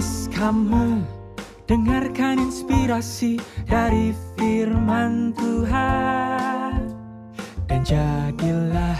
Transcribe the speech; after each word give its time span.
podcast 0.00 0.32
kamu. 0.32 1.04
Dengarkan 1.68 2.40
inspirasi 2.40 3.36
dari 3.68 4.16
firman 4.32 5.36
Tuhan. 5.36 6.88
Dan 7.68 7.84
jadilah 7.84 8.96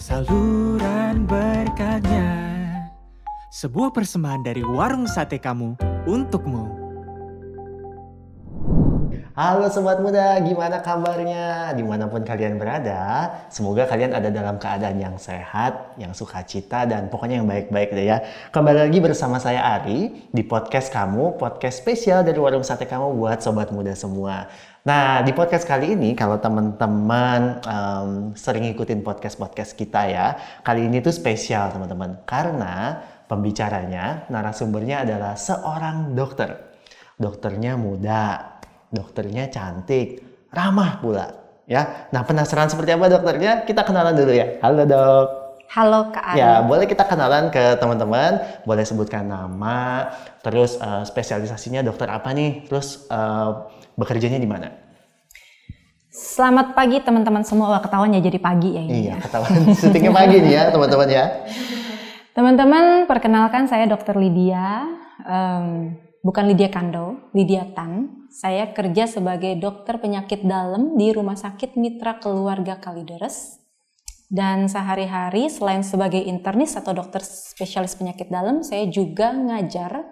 saluran 0.00 1.28
berkatnya. 1.28 2.32
Sebuah 3.52 3.92
persembahan 3.92 4.40
dari 4.40 4.64
warung 4.64 5.04
sate 5.04 5.36
kamu 5.36 5.76
untukmu 6.08 6.79
Halo 9.40 9.72
Sobat 9.72 10.04
Muda, 10.04 10.36
gimana 10.44 10.84
kabarnya? 10.84 11.72
Di 11.72 11.80
mana 11.80 12.12
pun 12.12 12.20
kalian 12.20 12.60
berada, 12.60 13.32
semoga 13.48 13.88
kalian 13.88 14.12
ada 14.12 14.28
dalam 14.28 14.60
keadaan 14.60 15.00
yang 15.00 15.16
sehat, 15.16 15.96
yang 15.96 16.12
sukacita, 16.12 16.84
dan 16.84 17.08
pokoknya 17.08 17.40
yang 17.40 17.48
baik-baik 17.48 17.88
deh 17.96 18.04
ya. 18.04 18.20
Kembali 18.52 18.84
lagi 18.84 19.00
bersama 19.00 19.40
saya 19.40 19.64
Ari 19.80 20.28
di 20.28 20.44
podcast 20.44 20.92
kamu, 20.92 21.40
podcast 21.40 21.80
spesial 21.80 22.20
dari 22.20 22.36
Warung 22.36 22.60
Sate 22.60 22.84
Kamu 22.84 23.16
buat 23.16 23.40
Sobat 23.40 23.72
Muda 23.72 23.96
semua. 23.96 24.44
Nah, 24.84 25.24
di 25.24 25.32
podcast 25.32 25.64
kali 25.64 25.96
ini, 25.96 26.12
kalau 26.12 26.36
teman-teman 26.36 27.64
um, 27.64 28.10
sering 28.36 28.68
ikutin 28.68 29.00
podcast-podcast 29.00 29.72
kita 29.72 30.04
ya, 30.04 30.36
kali 30.60 30.84
ini 30.84 31.00
tuh 31.00 31.16
spesial 31.16 31.72
teman-teman. 31.72 32.28
Karena 32.28 33.00
pembicaranya, 33.24 34.28
narasumbernya 34.28 35.08
adalah 35.08 35.32
seorang 35.32 36.12
dokter. 36.12 36.68
Dokternya 37.16 37.76
muda, 37.76 38.59
dokternya 38.90 39.48
cantik, 39.48 40.22
ramah 40.50 40.98
pula. 40.98 41.26
Ya, 41.70 42.10
nah 42.10 42.26
penasaran 42.26 42.66
seperti 42.66 42.98
apa 42.98 43.06
dokternya? 43.06 43.62
Kita 43.62 43.86
kenalan 43.86 44.18
dulu 44.18 44.34
ya. 44.34 44.58
Halo 44.58 44.82
dok. 44.82 45.26
Halo 45.70 46.10
Kak 46.10 46.34
Ari. 46.34 46.42
Ya, 46.42 46.66
boleh 46.66 46.82
kita 46.90 47.06
kenalan 47.06 47.46
ke 47.54 47.78
teman-teman. 47.78 48.42
Boleh 48.66 48.82
sebutkan 48.82 49.22
nama, 49.22 50.10
terus 50.42 50.74
uh, 50.82 51.06
spesialisasinya 51.06 51.86
dokter 51.86 52.10
apa 52.10 52.34
nih? 52.34 52.66
Terus 52.66 53.06
uh, 53.06 53.70
bekerjanya 53.94 54.42
di 54.42 54.50
mana? 54.50 54.74
Selamat 56.10 56.74
pagi 56.74 56.98
teman-teman 56.98 57.46
semua. 57.46 57.70
Wah, 57.70 57.78
ketahuan 57.78 58.10
ya 58.10 58.18
jadi 58.18 58.42
pagi 58.42 58.74
ya 58.74 58.82
ini. 58.82 59.06
Iya, 59.06 59.22
ketahuan 59.22 59.70
syutingnya 59.78 60.10
pagi 60.10 60.42
nih 60.42 60.52
ya 60.58 60.62
teman-teman 60.74 61.06
ya. 61.06 61.24
Teman-teman, 62.36 63.06
perkenalkan 63.06 63.70
saya 63.70 63.86
Dokter 63.86 64.18
Lydia. 64.18 64.90
Um, 65.22 65.94
bukan 66.26 66.50
Lydia 66.50 66.66
Kando, 66.66 67.30
Lydia 67.30 67.62
Tan. 67.78 68.19
Saya 68.30 68.70
kerja 68.70 69.10
sebagai 69.10 69.58
dokter 69.58 69.98
penyakit 69.98 70.46
dalam 70.46 70.94
di 70.94 71.10
Rumah 71.10 71.34
Sakit 71.34 71.74
Mitra 71.74 72.22
Keluarga 72.22 72.78
Kalideres. 72.78 73.58
Dan 74.30 74.70
sehari-hari 74.70 75.50
selain 75.50 75.82
sebagai 75.82 76.22
internis 76.22 76.78
atau 76.78 76.94
dokter 76.94 77.18
spesialis 77.26 77.98
penyakit 77.98 78.30
dalam, 78.30 78.62
saya 78.62 78.86
juga 78.86 79.34
ngajar 79.34 80.06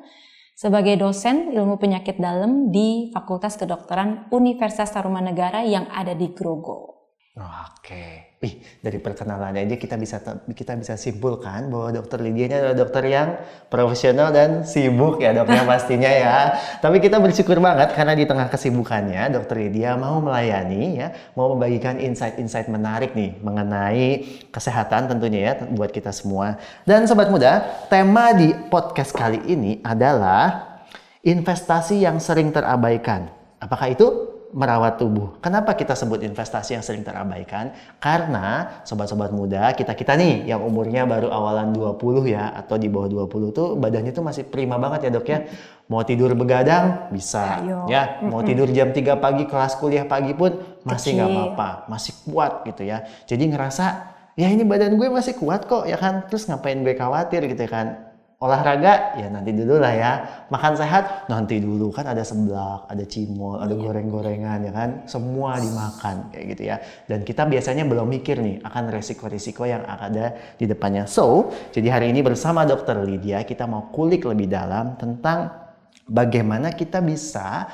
sebagai 0.58 0.98
dosen 0.98 1.54
ilmu 1.54 1.78
penyakit 1.78 2.18
dalam 2.18 2.74
di 2.74 3.14
Fakultas 3.14 3.54
Kedokteran 3.54 4.26
Universitas 4.34 4.90
Tarumanegara 4.90 5.62
yang 5.62 5.86
ada 5.86 6.18
di 6.18 6.34
Grogol. 6.34 6.98
Oke. 7.38 8.27
Wih, 8.38 8.54
dari 8.78 9.02
perkenalannya 9.02 9.66
aja 9.66 9.74
kita 9.74 9.98
bisa 9.98 10.22
kita 10.54 10.78
bisa 10.78 10.94
simpulkan 10.94 11.74
bahwa 11.74 11.90
dokter 11.90 12.22
Lydia 12.22 12.46
ini 12.46 12.54
adalah 12.54 12.76
dokter 12.78 13.02
yang 13.10 13.34
profesional 13.66 14.30
dan 14.30 14.62
sibuk 14.62 15.18
ya 15.18 15.34
dokternya 15.34 15.66
pastinya 15.66 16.06
ya. 16.06 16.54
Tapi 16.78 17.02
kita 17.02 17.18
bersyukur 17.18 17.58
banget 17.58 17.98
karena 17.98 18.14
di 18.14 18.30
tengah 18.30 18.46
kesibukannya 18.46 19.34
dokter 19.34 19.58
Lydia 19.58 19.98
mau 19.98 20.22
melayani 20.22 21.02
ya, 21.02 21.10
mau 21.34 21.50
membagikan 21.50 21.98
insight-insight 21.98 22.70
menarik 22.70 23.18
nih 23.18 23.42
mengenai 23.42 24.06
kesehatan 24.54 25.10
tentunya 25.10 25.40
ya 25.42 25.52
buat 25.74 25.90
kita 25.90 26.14
semua. 26.14 26.62
Dan 26.86 27.10
sobat 27.10 27.34
muda, 27.34 27.66
tema 27.90 28.38
di 28.38 28.54
podcast 28.70 29.18
kali 29.18 29.50
ini 29.50 29.82
adalah 29.82 30.78
investasi 31.26 32.06
yang 32.06 32.22
sering 32.22 32.54
terabaikan. 32.54 33.34
Apakah 33.58 33.90
itu 33.90 34.37
merawat 34.56 34.96
tubuh. 34.96 35.36
Kenapa 35.44 35.76
kita 35.76 35.92
sebut 35.92 36.24
investasi 36.24 36.72
yang 36.72 36.84
sering 36.84 37.04
terabaikan? 37.04 37.76
Karena 38.00 38.80
sobat-sobat 38.84 39.28
muda, 39.28 39.68
kita-kita 39.76 40.16
nih 40.16 40.48
yang 40.48 40.64
umurnya 40.64 41.04
baru 41.04 41.28
awalan 41.28 41.76
20 41.76 42.24
ya 42.32 42.56
atau 42.56 42.80
di 42.80 42.88
bawah 42.88 43.28
20 43.28 43.52
tuh 43.52 43.76
badannya 43.76 44.12
tuh 44.12 44.24
masih 44.24 44.48
prima 44.48 44.80
banget 44.80 45.08
ya, 45.08 45.10
Dok 45.12 45.26
ya. 45.28 45.38
Mau 45.88 46.04
tidur 46.04 46.32
begadang 46.36 47.08
bisa 47.12 47.64
Ayo. 47.64 47.88
ya, 47.88 48.20
mau 48.24 48.44
tidur 48.44 48.68
jam 48.72 48.92
3 48.92 49.20
pagi 49.20 49.44
kelas 49.48 49.76
kuliah 49.80 50.04
pagi 50.04 50.32
pun 50.36 50.56
masih 50.84 51.16
nggak 51.16 51.28
apa-apa, 51.28 51.68
masih 51.88 52.12
kuat 52.28 52.64
gitu 52.68 52.84
ya. 52.88 53.04
Jadi 53.24 53.52
ngerasa 53.52 54.16
ya 54.36 54.48
ini 54.48 54.64
badan 54.64 54.96
gue 54.96 55.08
masih 55.12 55.36
kuat 55.36 55.68
kok 55.68 55.84
ya 55.84 56.00
kan. 56.00 56.24
Terus 56.28 56.48
ngapain 56.48 56.80
gue 56.80 56.96
khawatir 56.96 57.44
gitu 57.48 57.64
ya 57.64 57.72
kan? 57.72 58.07
Olahraga 58.38 59.18
ya 59.18 59.26
nanti 59.26 59.50
dulu 59.50 59.82
lah 59.82 59.94
ya. 59.94 60.12
Makan 60.46 60.72
sehat 60.78 61.04
nanti 61.26 61.58
dulu. 61.58 61.90
Kan 61.90 62.06
ada 62.06 62.22
seblak 62.22 62.86
ada 62.86 63.04
cimol 63.04 63.58
ada 63.58 63.74
iya. 63.74 63.82
goreng-gorengan 63.82 64.58
ya 64.62 64.72
kan? 64.72 64.90
Semua 65.10 65.58
dimakan 65.58 66.30
kayak 66.30 66.44
gitu 66.54 66.62
ya. 66.70 66.76
Dan 67.10 67.26
kita 67.26 67.50
biasanya 67.50 67.82
belum 67.84 68.06
mikir 68.06 68.38
nih 68.38 68.62
akan 68.62 68.84
resiko-resiko 68.94 69.66
yang 69.66 69.82
ada 69.82 70.38
di 70.54 70.64
depannya. 70.70 71.10
So 71.10 71.50
jadi 71.74 71.90
hari 71.90 72.14
ini 72.14 72.22
bersama 72.22 72.62
dokter 72.62 72.94
Lydia 73.02 73.42
kita 73.42 73.66
mau 73.66 73.90
kulik 73.90 74.22
lebih 74.26 74.46
dalam 74.46 74.94
tentang 74.94 75.50
bagaimana 76.06 76.72
kita 76.72 77.02
bisa 77.02 77.68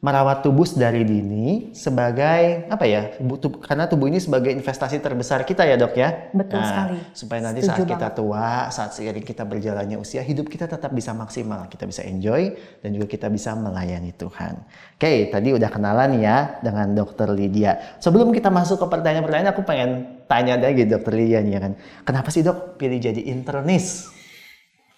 merawat 0.00 0.40
tubuh 0.40 0.64
dari 0.72 1.04
dini 1.04 1.76
sebagai 1.76 2.64
apa 2.72 2.88
ya 2.88 3.20
butuh 3.20 3.60
karena 3.60 3.84
tubuh 3.84 4.08
ini 4.08 4.16
sebagai 4.16 4.48
investasi 4.48 4.96
terbesar 4.96 5.44
kita 5.44 5.68
ya 5.68 5.76
dok 5.76 5.92
ya? 5.92 6.32
Betul 6.32 6.56
nah, 6.56 6.68
sekali. 6.68 6.98
supaya 7.12 7.40
nanti 7.44 7.60
Setuju 7.60 7.68
saat 7.68 7.80
banget. 7.84 7.92
kita 8.00 8.08
tua 8.16 8.48
saat 8.72 8.90
seiring 8.96 9.26
kita 9.28 9.44
berjalannya 9.44 10.00
usia 10.00 10.24
hidup 10.24 10.48
kita 10.48 10.64
tetap 10.64 10.88
bisa 10.96 11.12
maksimal 11.12 11.68
kita 11.68 11.84
bisa 11.84 12.00
enjoy 12.08 12.56
dan 12.80 12.96
juga 12.96 13.06
kita 13.12 13.28
bisa 13.28 13.52
melayani 13.52 14.16
Tuhan. 14.16 14.64
Oke 14.96 15.28
tadi 15.28 15.48
udah 15.52 15.68
kenalan 15.68 16.16
ya 16.16 16.56
dengan 16.64 16.96
dokter 16.96 17.28
Lydia. 17.28 18.00
Sebelum 18.00 18.32
kita 18.32 18.48
masuk 18.48 18.80
ke 18.80 18.86
pertanyaan-pertanyaan 18.88 19.52
aku 19.52 19.68
pengen 19.68 20.24
tanya 20.24 20.56
lagi 20.56 20.88
dokter 20.88 21.12
Lydia 21.12 21.44
nih 21.44 21.52
ya 21.52 21.60
kan. 21.60 21.72
Kenapa 22.08 22.32
sih 22.32 22.40
dok 22.40 22.80
pilih 22.80 22.96
jadi 22.96 23.20
internis 23.28 24.19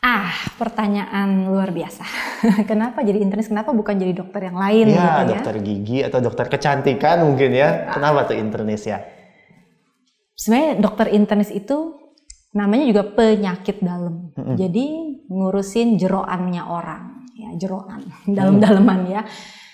Ah, 0.03 0.35
pertanyaan 0.59 1.47
luar 1.47 1.71
biasa. 1.71 2.03
Kenapa 2.71 3.07
jadi 3.07 3.23
internis? 3.23 3.47
Kenapa 3.47 3.71
bukan 3.71 3.95
jadi 3.95 4.11
dokter 4.11 4.51
yang 4.51 4.59
lain 4.59 4.91
ya, 4.91 4.99
gitu 4.99 5.07
ya? 5.07 5.31
dokter 5.31 5.55
gigi 5.63 5.99
atau 6.03 6.19
dokter 6.19 6.51
kecantikan 6.51 7.23
mungkin 7.23 7.55
ya. 7.55 7.87
Kenapa 7.95 8.27
tuh 8.27 8.35
internis 8.35 8.83
ya? 8.83 8.99
Sebenarnya 10.35 10.83
dokter 10.83 11.07
internis 11.15 11.55
itu 11.55 12.03
namanya 12.51 12.91
juga 12.91 13.15
penyakit 13.15 13.79
dalam. 13.79 14.35
Mm 14.35 14.43
-hmm. 14.43 14.57
Jadi 14.59 14.87
ngurusin 15.31 15.95
jeroannya 15.95 16.63
orang, 16.67 17.03
ya 17.39 17.55
jeroan, 17.63 18.03
dalam-dalaman 18.37 19.01
ya. 19.07 19.23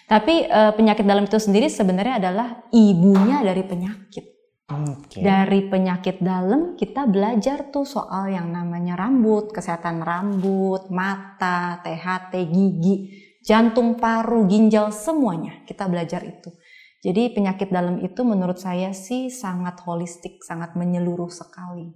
Tapi 0.08 0.44
uh, 0.44 0.76
penyakit 0.76 1.08
dalam 1.08 1.24
itu 1.24 1.40
sendiri 1.40 1.72
sebenarnya 1.72 2.20
adalah 2.20 2.68
ibunya 2.68 3.40
dari 3.40 3.64
penyakit. 3.64 4.37
Okay. 4.68 5.24
Dari 5.24 5.64
penyakit 5.64 6.20
dalam 6.20 6.76
kita 6.76 7.08
belajar 7.08 7.72
tuh 7.72 7.88
soal 7.88 8.28
yang 8.28 8.52
namanya 8.52 9.00
rambut, 9.00 9.48
kesehatan 9.48 10.04
rambut, 10.04 10.92
mata, 10.92 11.80
THT, 11.80 12.36
gigi, 12.52 12.96
jantung, 13.40 13.96
paru, 13.96 14.44
ginjal, 14.44 14.92
semuanya 14.92 15.64
kita 15.64 15.88
belajar 15.88 16.20
itu. 16.20 16.52
Jadi 17.00 17.32
penyakit 17.32 17.72
dalam 17.72 18.04
itu 18.04 18.20
menurut 18.28 18.60
saya 18.60 18.92
sih 18.92 19.32
sangat 19.32 19.80
holistik, 19.88 20.44
sangat 20.44 20.76
menyeluruh 20.76 21.32
sekali. 21.32 21.88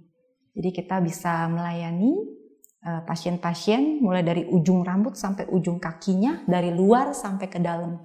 Jadi 0.57 0.69
kita 0.73 0.97
bisa 0.97 1.45
melayani 1.53 2.09
eh, 2.81 3.01
pasien-pasien 3.05 4.01
mulai 4.01 4.25
dari 4.25 4.49
ujung 4.49 4.81
rambut 4.81 5.13
sampai 5.13 5.45
ujung 5.53 5.77
kakinya, 5.77 6.41
dari 6.49 6.73
luar 6.73 7.13
sampai 7.13 7.45
ke 7.53 7.61
dalam 7.61 8.01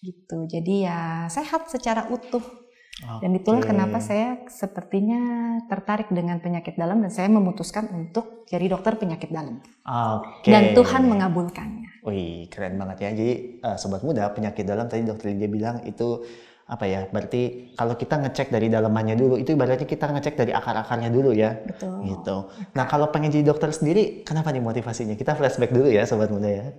gitu. 0.00 0.48
Jadi 0.48 0.88
ya 0.88 1.28
sehat 1.28 1.68
secara 1.68 2.08
utuh 2.08 2.65
Okay. 2.96 3.28
Dan 3.28 3.30
itulah 3.36 3.60
kenapa 3.60 4.00
saya 4.00 4.40
sepertinya 4.48 5.20
tertarik 5.68 6.08
dengan 6.08 6.40
penyakit 6.40 6.80
dalam 6.80 7.04
dan 7.04 7.12
saya 7.12 7.28
memutuskan 7.28 7.92
untuk 7.92 8.48
jadi 8.48 8.72
dokter 8.72 8.96
penyakit 8.96 9.28
dalam. 9.28 9.60
Okay. 9.84 10.48
Dan 10.48 10.72
Tuhan 10.72 11.04
mengabulkannya. 11.04 12.00
Wih, 12.08 12.48
keren 12.48 12.80
banget 12.80 13.04
ya. 13.04 13.10
Jadi 13.12 13.60
uh, 13.60 13.76
sobat 13.76 14.00
muda, 14.00 14.32
penyakit 14.32 14.64
dalam 14.64 14.88
tadi 14.88 15.04
dokter 15.04 15.28
Lydia 15.28 15.52
bilang 15.52 15.76
itu 15.84 16.24
apa 16.64 16.88
ya? 16.88 17.04
Berarti 17.12 17.76
kalau 17.76 18.00
kita 18.00 18.16
ngecek 18.16 18.48
dari 18.48 18.72
dalamannya 18.72 19.12
dulu, 19.12 19.36
itu 19.36 19.52
ibaratnya 19.52 19.84
kita 19.84 20.16
ngecek 20.16 20.34
dari 20.40 20.56
akar-akarnya 20.56 21.12
dulu 21.12 21.36
ya. 21.36 21.52
Betul. 21.52 22.00
Gitu. 22.00 22.36
Nah, 22.72 22.84
kalau 22.88 23.12
pengen 23.12 23.28
jadi 23.28 23.44
dokter 23.44 23.76
sendiri, 23.76 24.24
kenapa 24.24 24.56
nih 24.56 24.64
motivasinya? 24.64 25.20
Kita 25.20 25.36
flashback 25.36 25.68
dulu 25.68 25.92
ya 25.92 26.08
sobat 26.08 26.32
muda 26.32 26.48
ya 26.48 26.72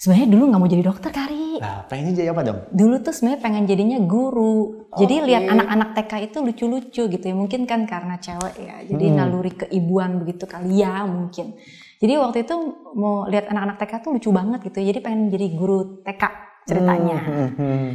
sebenarnya 0.00 0.28
dulu 0.32 0.42
nggak 0.48 0.60
mau 0.64 0.70
jadi 0.72 0.84
dokter 0.88 1.10
kari. 1.12 1.60
Nah, 1.60 1.84
pengen 1.84 2.16
jadi 2.16 2.32
apa 2.32 2.40
dong? 2.40 2.58
Dulu 2.72 3.04
tuh 3.04 3.12
sebenarnya 3.12 3.40
pengen 3.44 3.64
jadinya 3.68 4.00
guru. 4.00 4.88
Okay. 4.88 5.04
Jadi 5.04 5.14
lihat 5.28 5.44
anak-anak 5.44 5.88
TK 5.92 6.12
itu 6.32 6.38
lucu-lucu 6.40 7.02
gitu 7.12 7.24
ya. 7.28 7.36
Mungkin 7.36 7.68
kan 7.68 7.84
karena 7.84 8.16
cewek 8.16 8.56
ya. 8.56 8.80
Jadi 8.88 9.04
hmm. 9.12 9.16
naluri 9.20 9.52
keibuan 9.52 10.16
begitu 10.24 10.48
kali 10.48 10.80
ya 10.80 11.04
mungkin. 11.04 11.52
Jadi 12.00 12.12
waktu 12.16 12.48
itu 12.48 12.56
mau 12.96 13.28
lihat 13.28 13.52
anak-anak 13.52 13.76
TK 13.76 13.92
tuh 14.00 14.10
lucu 14.16 14.30
banget 14.32 14.60
gitu. 14.72 14.80
Jadi 14.80 14.98
pengen 15.04 15.28
jadi 15.28 15.46
guru 15.52 16.00
TK 16.00 16.22
ceritanya. 16.64 17.18
Hmm. 17.20 17.36
hmm, 17.36 17.50
hmm. 17.60 17.88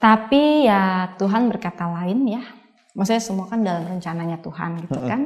Tapi 0.00 0.64
ya 0.64 1.12
Tuhan 1.20 1.52
berkata 1.52 1.84
lain 1.92 2.24
ya. 2.24 2.42
Maksudnya 2.96 3.20
semua 3.20 3.44
kan 3.52 3.60
dalam 3.60 3.84
rencananya 3.84 4.40
Tuhan 4.40 4.80
gitu 4.80 4.96
hmm. 4.96 5.08
kan. 5.12 5.20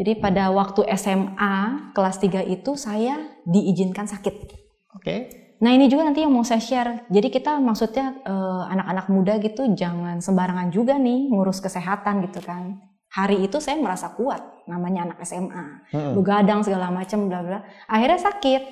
Jadi 0.00 0.16
pada 0.16 0.48
waktu 0.48 0.88
SMA 0.96 1.92
kelas 1.92 2.16
3 2.24 2.46
itu 2.48 2.72
saya 2.78 3.20
diizinkan 3.44 4.08
sakit 4.08 4.34
Oke. 4.96 5.47
Nah 5.58 5.74
ini 5.74 5.90
juga 5.90 6.06
nanti 6.06 6.22
yang 6.22 6.30
mau 6.30 6.46
saya 6.46 6.62
share. 6.62 7.10
Jadi 7.10 7.28
kita 7.34 7.58
maksudnya 7.58 8.14
eh, 8.22 8.62
anak-anak 8.70 9.06
muda 9.10 9.34
gitu 9.42 9.66
jangan 9.74 10.22
sembarangan 10.22 10.70
juga 10.70 10.94
nih 10.96 11.30
ngurus 11.34 11.58
kesehatan 11.58 12.22
gitu 12.30 12.38
kan. 12.42 12.78
Hari 13.08 13.48
itu 13.48 13.56
saya 13.56 13.80
merasa 13.80 14.12
kuat, 14.12 14.68
namanya 14.68 15.08
anak 15.08 15.24
SMA, 15.24 15.64
Mm-mm. 15.96 16.12
begadang 16.20 16.60
segala 16.60 16.92
macam, 16.92 17.24
bla 17.24 17.40
bla. 17.40 17.58
Akhirnya 17.88 18.20
sakit 18.20 18.62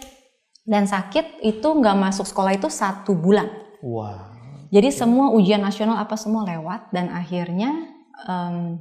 dan 0.68 0.84
sakit 0.84 1.40
itu 1.40 1.64
nggak 1.64 1.96
masuk 1.96 2.28
sekolah 2.28 2.52
itu 2.52 2.68
satu 2.68 3.16
bulan. 3.16 3.48
Wah. 3.80 4.36
Jadi 4.68 4.92
semua 4.92 5.32
ujian 5.32 5.64
nasional 5.64 5.96
apa 5.96 6.20
semua 6.20 6.44
lewat 6.44 6.92
dan 6.92 7.08
akhirnya 7.16 7.86
em, 8.28 8.76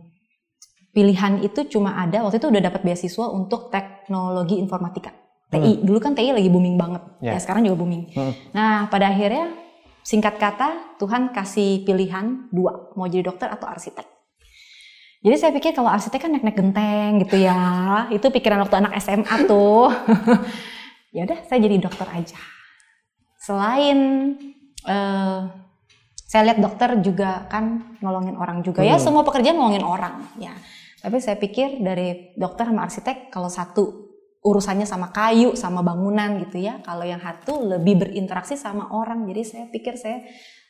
pilihan 0.91 1.39
itu 1.39 1.71
cuma 1.71 2.03
ada 2.03 2.27
waktu 2.27 2.41
itu 2.41 2.51
udah 2.51 2.61
dapat 2.71 2.81
beasiswa 2.83 3.25
untuk 3.31 3.71
teknologi 3.71 4.59
informatika. 4.59 5.15
TI. 5.55 5.71
Dulu 5.81 5.97
kan 6.03 6.11
TI 6.13 6.31
lagi 6.35 6.49
booming 6.51 6.75
banget. 6.75 7.03
Ya. 7.23 7.35
Ya 7.35 7.39
sekarang 7.39 7.63
juga 7.63 7.79
booming. 7.81 8.11
Hmm. 8.11 8.33
Nah, 8.51 8.91
pada 8.91 9.09
akhirnya 9.09 9.55
singkat 10.03 10.35
kata 10.37 10.99
Tuhan 10.99 11.31
kasih 11.31 11.87
pilihan 11.87 12.51
dua, 12.51 12.91
mau 12.93 13.07
jadi 13.07 13.25
dokter 13.25 13.47
atau 13.47 13.65
arsitek. 13.65 14.05
Jadi 15.25 15.35
saya 15.41 15.51
pikir 15.55 15.73
kalau 15.73 15.89
arsitek 15.89 16.21
kan 16.21 16.31
naik-naik 16.35 16.57
genteng 16.59 17.11
gitu 17.25 17.41
ya. 17.41 17.57
Itu 18.15 18.29
pikiran 18.29 18.61
waktu 18.61 18.77
anak 18.77 18.93
SMA 19.01 19.49
tuh. 19.49 19.89
ya 21.15 21.25
udah 21.25 21.39
saya 21.47 21.59
jadi 21.63 21.81
dokter 21.81 22.05
aja. 22.11 22.37
Selain 23.41 23.97
eh, 24.85 25.41
saya 26.25 26.51
lihat 26.51 26.59
dokter 26.59 26.99
juga 26.99 27.47
kan 27.47 27.95
nolongin 28.03 28.35
orang 28.35 28.59
juga 28.59 28.83
ya 28.83 28.97
Hmm. 28.97 29.05
semua 29.07 29.23
pekerjaan 29.23 29.55
nolongin 29.55 29.87
orang 29.87 30.25
ya 30.35 30.51
tapi 30.99 31.21
saya 31.21 31.37
pikir 31.37 31.79
dari 31.79 32.33
dokter 32.35 32.65
sama 32.65 32.89
arsitek 32.89 33.29
kalau 33.29 33.47
satu 33.47 34.04
urusannya 34.45 34.85
sama 34.85 35.09
kayu 35.09 35.57
sama 35.57 35.81
bangunan 35.81 36.37
gitu 36.45 36.61
ya 36.61 36.77
kalau 36.85 37.01
yang 37.01 37.17
satu 37.17 37.65
lebih 37.65 37.97
berinteraksi 38.05 38.53
sama 38.53 38.93
orang 38.93 39.25
jadi 39.25 39.41
saya 39.41 39.65
pikir 39.73 39.97
saya 39.97 40.21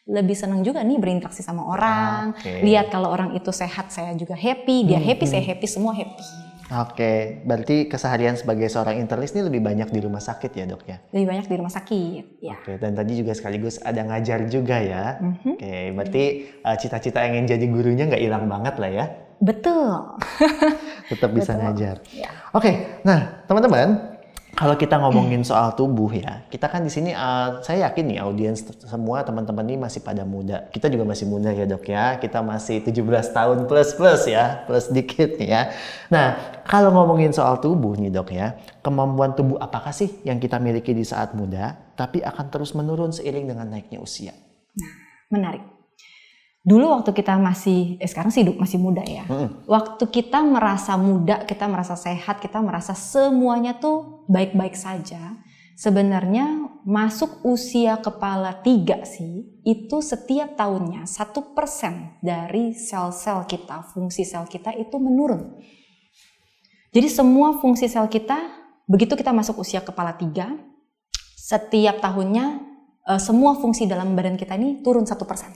lebih 0.07 0.38
senang 0.38 0.62
juga 0.63 0.80
nih 0.86 0.95
berinteraksi 1.01 1.44
sama 1.44 1.68
orang 1.68 2.31
Oke. 2.38 2.63
lihat 2.63 2.88
kalau 2.88 3.12
orang 3.12 3.36
itu 3.36 3.51
sehat 3.51 3.92
saya 3.92 4.16
juga 4.16 4.38
happy 4.38 4.88
dia 4.88 5.01
Hmm, 5.01 5.07
happy 5.12 5.25
saya 5.27 5.44
happy 5.44 5.68
semua 5.68 5.92
happy 5.92 6.24
Oke, 6.66 7.45
berarti 7.45 7.86
keseharian 7.86 8.33
sebagai 8.42 8.66
seorang 8.74 8.98
internis 8.98 9.38
ini 9.38 9.45
lebih 9.45 9.62
banyak 9.62 9.86
di 9.94 10.01
rumah 10.01 10.18
sakit 10.18 10.50
ya 10.50 10.66
dok 10.66 10.81
ya? 10.89 10.98
lebih 11.13 11.27
banyak 11.30 11.45
di 11.45 11.56
rumah 11.62 11.69
sakit 11.69 12.42
ya 12.42 12.57
Oke, 12.57 12.81
dan 12.81 12.98
tadi 12.98 13.22
juga 13.22 13.38
sekaligus 13.38 13.77
ada 13.86 14.01
ngajar 14.01 14.50
juga 14.50 14.81
ya. 14.81 15.22
Mhm. 15.22 15.62
Oke, 15.62 15.75
berarti 15.94 16.24
uh, 16.66 16.74
cita-cita 16.74 17.22
ingin 17.22 17.45
jadi 17.45 17.66
gurunya 17.69 18.10
nggak 18.10 18.18
hilang 18.18 18.50
banget 18.50 18.81
lah 18.81 18.89
ya? 18.89 19.06
Betul 19.42 20.20
Tetap 21.12 21.30
bisa 21.32 21.54
Betul. 21.54 21.64
ngajar. 21.70 21.96
ya 22.10 22.30
Oke, 22.56 23.02
nah 23.06 23.46
teman-teman, 23.46 24.18
kalau 24.56 24.74
kita 24.80 24.98
ngomongin 24.98 25.44
soal 25.50 25.76
tubuh 25.78 26.10
ya, 26.10 26.48
kita 26.50 26.72
kan 26.72 26.82
di 26.82 26.90
sini 26.90 27.12
uh, 27.14 27.62
saya 27.62 27.92
yakin 27.92 28.16
nih 28.16 28.20
audiens 28.24 28.66
semua 28.88 29.22
teman-teman 29.22 29.68
ini 29.70 29.78
masih 29.86 30.02
pada 30.02 30.26
muda. 30.26 30.66
Kita 30.72 30.90
juga 30.90 31.06
masih 31.06 31.30
muda 31.30 31.52
ya 31.54 31.68
dok 31.68 31.86
ya. 31.86 32.18
Kita 32.18 32.42
masih 32.42 32.82
17 32.82 33.36
tahun 33.36 33.58
plus 33.70 33.94
plus 33.94 34.22
ya, 34.26 34.66
plus 34.66 34.90
dikit 34.90 35.38
nih 35.38 35.50
ya. 35.52 35.62
Nah, 36.10 36.28
kalau 36.66 36.90
ngomongin 36.96 37.36
soal 37.36 37.62
tubuh 37.62 37.94
nih 38.00 38.10
dok 38.10 38.34
ya, 38.34 38.58
kemampuan 38.82 39.38
tubuh 39.38 39.60
apakah 39.62 39.94
sih 39.94 40.24
yang 40.26 40.42
kita 40.42 40.58
miliki 40.58 40.96
di 40.96 41.06
saat 41.06 41.38
muda, 41.38 41.76
tapi 41.94 42.24
akan 42.24 42.50
terus 42.50 42.74
menurun 42.74 43.14
seiring 43.14 43.52
dengan 43.52 43.68
naiknya 43.70 44.00
usia? 44.02 44.34
menarik. 45.26 45.75
Dulu 46.65 46.97
waktu 46.97 47.13
kita 47.13 47.38
masih, 47.38 48.01
eh 48.01 48.09
sekarang 48.09 48.33
sih 48.33 48.41
hidup 48.41 48.57
masih 48.57 48.81
muda 48.81 49.06
ya. 49.06 49.21
Mm-mm. 49.29 49.69
Waktu 49.69 50.09
kita 50.09 50.41
merasa 50.41 50.97
muda, 50.97 51.45
kita 51.45 51.69
merasa 51.69 51.94
sehat, 51.94 52.41
kita 52.41 52.57
merasa 52.57 52.97
semuanya 52.97 53.77
tuh 53.77 54.25
baik-baik 54.25 54.73
saja. 54.73 55.38
Sebenarnya 55.77 56.65
masuk 56.81 57.45
usia 57.45 58.01
kepala 58.01 58.65
tiga 58.65 59.06
sih, 59.06 59.62
itu 59.62 60.01
setiap 60.01 60.57
tahunnya 60.57 61.06
satu 61.06 61.53
persen 61.53 62.17
dari 62.25 62.73
sel-sel 62.73 63.45
kita, 63.45 63.85
fungsi 63.94 64.25
sel 64.25 64.50
kita 64.50 64.73
itu 64.73 64.97
menurun. 64.97 65.62
Jadi 66.89 67.07
semua 67.13 67.62
fungsi 67.62 67.85
sel 67.85 68.09
kita, 68.09 68.41
begitu 68.89 69.13
kita 69.13 69.29
masuk 69.29 69.62
usia 69.62 69.85
kepala 69.85 70.17
tiga, 70.17 70.50
setiap 71.38 72.01
tahunnya 72.01 72.57
eh, 73.06 73.21
semua 73.21 73.53
fungsi 73.53 73.85
dalam 73.85 74.17
badan 74.17 74.33
kita 74.33 74.57
ini 74.57 74.81
turun 74.81 75.06
satu 75.06 75.29
persen 75.29 75.53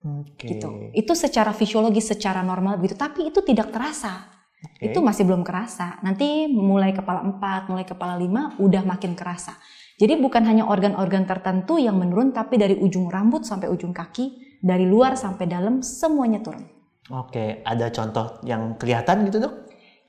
Oke. 0.00 0.56
gitu. 0.56 0.90
Itu 0.96 1.12
secara 1.12 1.52
fisiologis, 1.52 2.08
secara 2.08 2.40
normal 2.40 2.80
begitu, 2.80 2.96
tapi 2.96 3.28
itu 3.28 3.44
tidak 3.44 3.68
terasa. 3.68 4.32
Oke. 4.60 4.92
Itu 4.92 5.04
masih 5.04 5.28
belum 5.28 5.44
kerasa. 5.44 6.00
Nanti 6.00 6.48
mulai 6.48 6.96
kepala 6.96 7.20
4, 7.24 7.68
mulai 7.68 7.84
kepala 7.84 8.16
5 8.16 8.60
udah 8.60 8.82
makin 8.84 9.12
kerasa. 9.12 9.56
Jadi 10.00 10.16
bukan 10.16 10.48
hanya 10.48 10.64
organ-organ 10.64 11.28
tertentu 11.28 11.76
yang 11.76 12.00
menurun, 12.00 12.32
tapi 12.32 12.56
dari 12.56 12.72
ujung 12.80 13.12
rambut 13.12 13.44
sampai 13.44 13.68
ujung 13.68 13.92
kaki, 13.92 14.56
dari 14.64 14.88
luar 14.88 15.16
sampai 15.16 15.44
dalam 15.44 15.84
semuanya 15.84 16.40
turun. 16.40 16.64
Oke, 17.12 17.60
ada 17.60 17.92
contoh 17.92 18.40
yang 18.48 18.80
kelihatan 18.80 19.28
gitu 19.28 19.44
dok? 19.44 19.54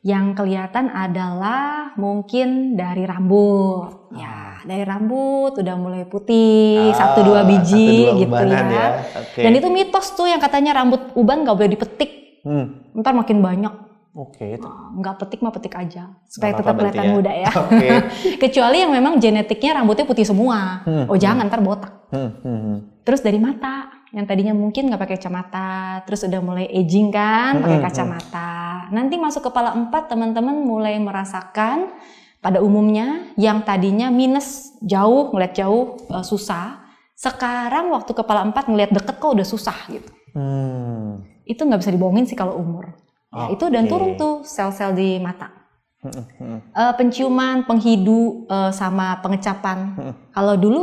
Yang 0.01 0.39
kelihatan 0.39 0.87
adalah 0.87 1.91
mungkin 1.99 2.79
dari 2.79 3.03
rambut. 3.03 4.15
Ya, 4.15 4.50
dari 4.63 4.81
rambut 4.81 5.53
udah 5.53 5.75
mulai 5.75 6.03
putih, 6.03 6.89
Ah, 6.89 6.97
satu 7.11 7.23
dua 7.23 7.41
biji 7.43 7.87
satu 8.03 8.07
dua 8.07 8.19
gitu 8.19 8.31
ubanan 8.31 8.65
ya. 8.67 8.87
Oke. 9.17 9.41
Dan 9.41 9.51
itu 9.53 9.67
mitos 9.67 10.07
tuh 10.11 10.25
yang 10.25 10.37
katanya 10.37 10.71
rambut 10.73 11.13
uban 11.13 11.41
nggak 11.41 11.55
boleh 11.55 11.71
dipetik. 11.71 12.11
Hmm, 12.41 12.89
Ntar 12.93 13.13
makin 13.13 13.39
banyak. 13.39 13.73
Oke, 14.11 14.59
Nah, 14.59 14.91
nggak 14.93 15.15
petik 15.17 15.39
mah 15.39 15.49
petik 15.49 15.71
aja 15.71 16.11
supaya 16.25 16.51
tetap 16.51 16.75
kelihatan 16.75 16.99
ya. 17.01 17.11
muda 17.11 17.31
ya. 17.31 17.51
Oke. 17.55 17.87
Kecuali 18.43 18.77
yang 18.77 18.91
memang 18.91 19.15
genetiknya 19.15 19.71
rambutnya 19.73 20.03
putih 20.03 20.23
semua. 20.23 20.83
Hmm, 20.83 21.07
Oh 21.07 21.15
jangan 21.15 21.47
ntar 21.47 21.59
botak. 21.59 22.11
Hmm, 22.11 22.35
hmm, 22.37 22.59
hmm. 22.59 22.77
Terus 23.01 23.19
dari 23.19 23.39
mata 23.39 23.87
yang 24.11 24.27
tadinya 24.27 24.51
mungkin 24.51 24.91
nggak 24.91 24.99
pakai 24.99 25.15
kacamata, 25.15 25.71
terus 26.03 26.21
udah 26.21 26.43
mulai 26.43 26.67
aging 26.67 27.07
kan 27.09 27.55
pakai 27.57 27.63
Hmm, 27.63 27.77
hmm. 27.77 27.87
kacamata. 27.87 28.51
Nanti 28.91 29.15
masuk 29.15 29.47
kepala 29.47 29.71
4 29.71 29.87
teman-teman 30.05 30.59
mulai 30.59 30.99
merasakan 30.99 31.95
pada 32.41 32.57
umumnya 32.59 33.31
yang 33.37 33.61
tadinya 33.61 34.09
minus 34.09 34.73
jauh 34.81 35.29
ngeliat 35.31 35.53
jauh 35.53 36.01
eh, 36.09 36.25
susah. 36.25 36.81
Sekarang 37.13 37.93
waktu 37.93 38.11
kepala 38.17 38.41
4 38.49 38.65
ngeliat 38.65 38.91
deket 38.91 39.21
kok 39.21 39.31
udah 39.37 39.45
susah 39.45 39.77
gitu. 39.93 40.09
Hmm. 40.33 41.21
Itu 41.45 41.69
nggak 41.69 41.85
bisa 41.85 41.93
dibohongin 41.93 42.25
sih 42.25 42.35
kalau 42.35 42.57
umur. 42.57 42.97
Ya, 43.31 43.47
itu 43.55 43.63
dan 43.71 43.87
turun 43.87 44.19
tuh 44.19 44.43
sel-sel 44.43 44.91
di 44.91 45.15
mata. 45.21 45.61
Eh, 46.01 46.93
penciuman, 46.97 47.63
penghidu, 47.63 48.49
eh, 48.49 48.71
sama 48.73 49.21
pengecapan. 49.21 49.77
Hmm. 49.95 50.13
Kalau 50.33 50.57
dulu 50.57 50.81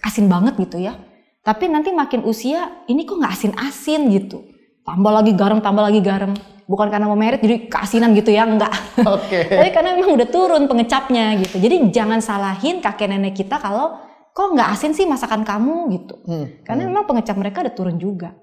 asin 0.00 0.26
banget 0.26 0.56
gitu 0.56 0.80
ya. 0.80 0.96
Tapi 1.44 1.70
nanti 1.70 1.94
makin 1.94 2.26
usia, 2.26 2.82
ini 2.90 3.06
kok 3.06 3.22
nggak 3.22 3.34
asin-asin 3.36 4.10
gitu. 4.10 4.42
Tambah 4.82 5.12
lagi 5.14 5.30
garam, 5.36 5.62
tambah 5.62 5.84
lagi 5.84 6.02
garam. 6.02 6.34
Bukan 6.66 6.90
karena 6.90 7.06
mau 7.06 7.14
merit 7.14 7.38
jadi 7.38 7.70
keasinan 7.70 8.10
gitu 8.18 8.34
ya, 8.34 8.42
enggak. 8.42 8.74
Oke. 9.06 9.46
Tapi 9.58 9.70
karena 9.70 9.94
memang 9.94 10.18
udah 10.18 10.28
turun 10.28 10.66
pengecapnya 10.66 11.38
gitu. 11.38 11.62
Jadi 11.62 11.94
jangan 11.94 12.18
salahin 12.18 12.82
kakek 12.82 13.06
nenek 13.06 13.38
kita 13.38 13.62
kalau 13.62 14.02
kok 14.34 14.52
nggak 14.52 14.68
asin 14.74 14.92
sih 14.92 15.06
masakan 15.06 15.46
kamu 15.46 15.76
gitu. 15.96 16.14
Hmm, 16.26 16.46
Karena 16.66 16.84
hmm. 16.84 16.90
memang 16.92 17.04
pengecap 17.08 17.36
mereka 17.38 17.62
udah 17.64 17.74
turun 17.74 17.96
juga. 17.96 18.34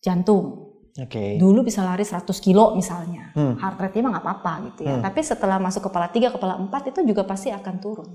Jantung, 0.00 0.74
Oke. 0.96 1.36
dulu 1.36 1.62
bisa 1.62 1.84
lari 1.84 2.02
100 2.02 2.24
kilo 2.40 2.72
misalnya. 2.72 3.30
Hmm. 3.36 3.54
Heart 3.60 3.78
rate-nya 3.84 4.02
mah 4.02 4.10
nggak 4.16 4.24
apa-apa 4.24 4.52
gitu 4.72 4.80
ya. 4.88 4.96
Hmm. 4.96 5.04
Tapi 5.04 5.20
setelah 5.20 5.60
masuk 5.60 5.86
kepala 5.92 6.08
3, 6.08 6.34
kepala 6.34 6.56
4 6.58 6.90
itu 6.90 7.00
juga 7.04 7.22
pasti 7.28 7.52
akan 7.52 7.74
turun. 7.78 8.10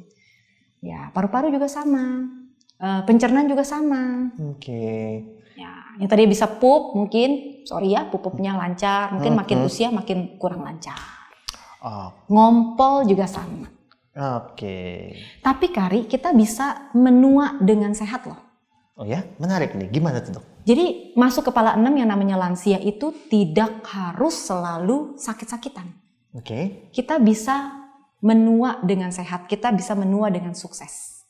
Ya, 0.82 1.14
paru-paru 1.14 1.54
juga 1.54 1.70
sama. 1.70 2.26
Eh, 2.82 3.02
pencernaan 3.06 3.46
juga 3.46 3.62
sama. 3.62 4.34
Oke. 4.58 4.74
Ya, 4.74 5.41
yang 6.00 6.08
tadi 6.08 6.24
bisa 6.30 6.48
pup 6.48 6.96
mungkin, 6.96 7.62
sorry 7.68 7.96
ya, 7.96 8.08
pupupnya 8.08 8.56
lancar. 8.56 9.12
Mungkin 9.16 9.34
Hmm, 9.36 9.42
makin 9.42 9.58
hmm. 9.64 9.68
usia 9.68 9.88
makin 9.92 10.40
kurang 10.40 10.64
lancar. 10.64 10.96
Oh, 11.82 12.14
Ngompol 12.30 13.10
juga 13.10 13.26
sama. 13.26 13.68
Oke. 14.12 15.16
Tapi 15.42 15.66
Kari, 15.72 16.06
kita 16.06 16.36
bisa 16.36 16.92
menua 16.94 17.58
dengan 17.64 17.96
sehat 17.96 18.28
loh. 18.28 18.38
Oh 19.00 19.08
ya, 19.08 19.24
menarik 19.42 19.74
nih. 19.74 19.88
Gimana 19.90 20.22
tuh 20.22 20.38
dok? 20.38 20.46
Jadi 20.68 21.16
masuk 21.18 21.50
kepala 21.50 21.74
6 21.74 21.90
yang 21.90 22.10
namanya 22.12 22.38
lansia 22.38 22.78
itu 22.78 23.10
tidak 23.32 23.82
harus 23.88 24.36
selalu 24.46 25.18
sakit-sakitan. 25.18 25.90
Oke. 26.32 26.88
kita 26.96 27.20
bisa 27.20 27.76
menua 28.24 28.80
dengan 28.88 29.12
sehat, 29.12 29.52
kita 29.52 29.68
bisa 29.76 29.98
menua 30.00 30.32
dengan 30.32 30.56
sukses. 30.56 31.26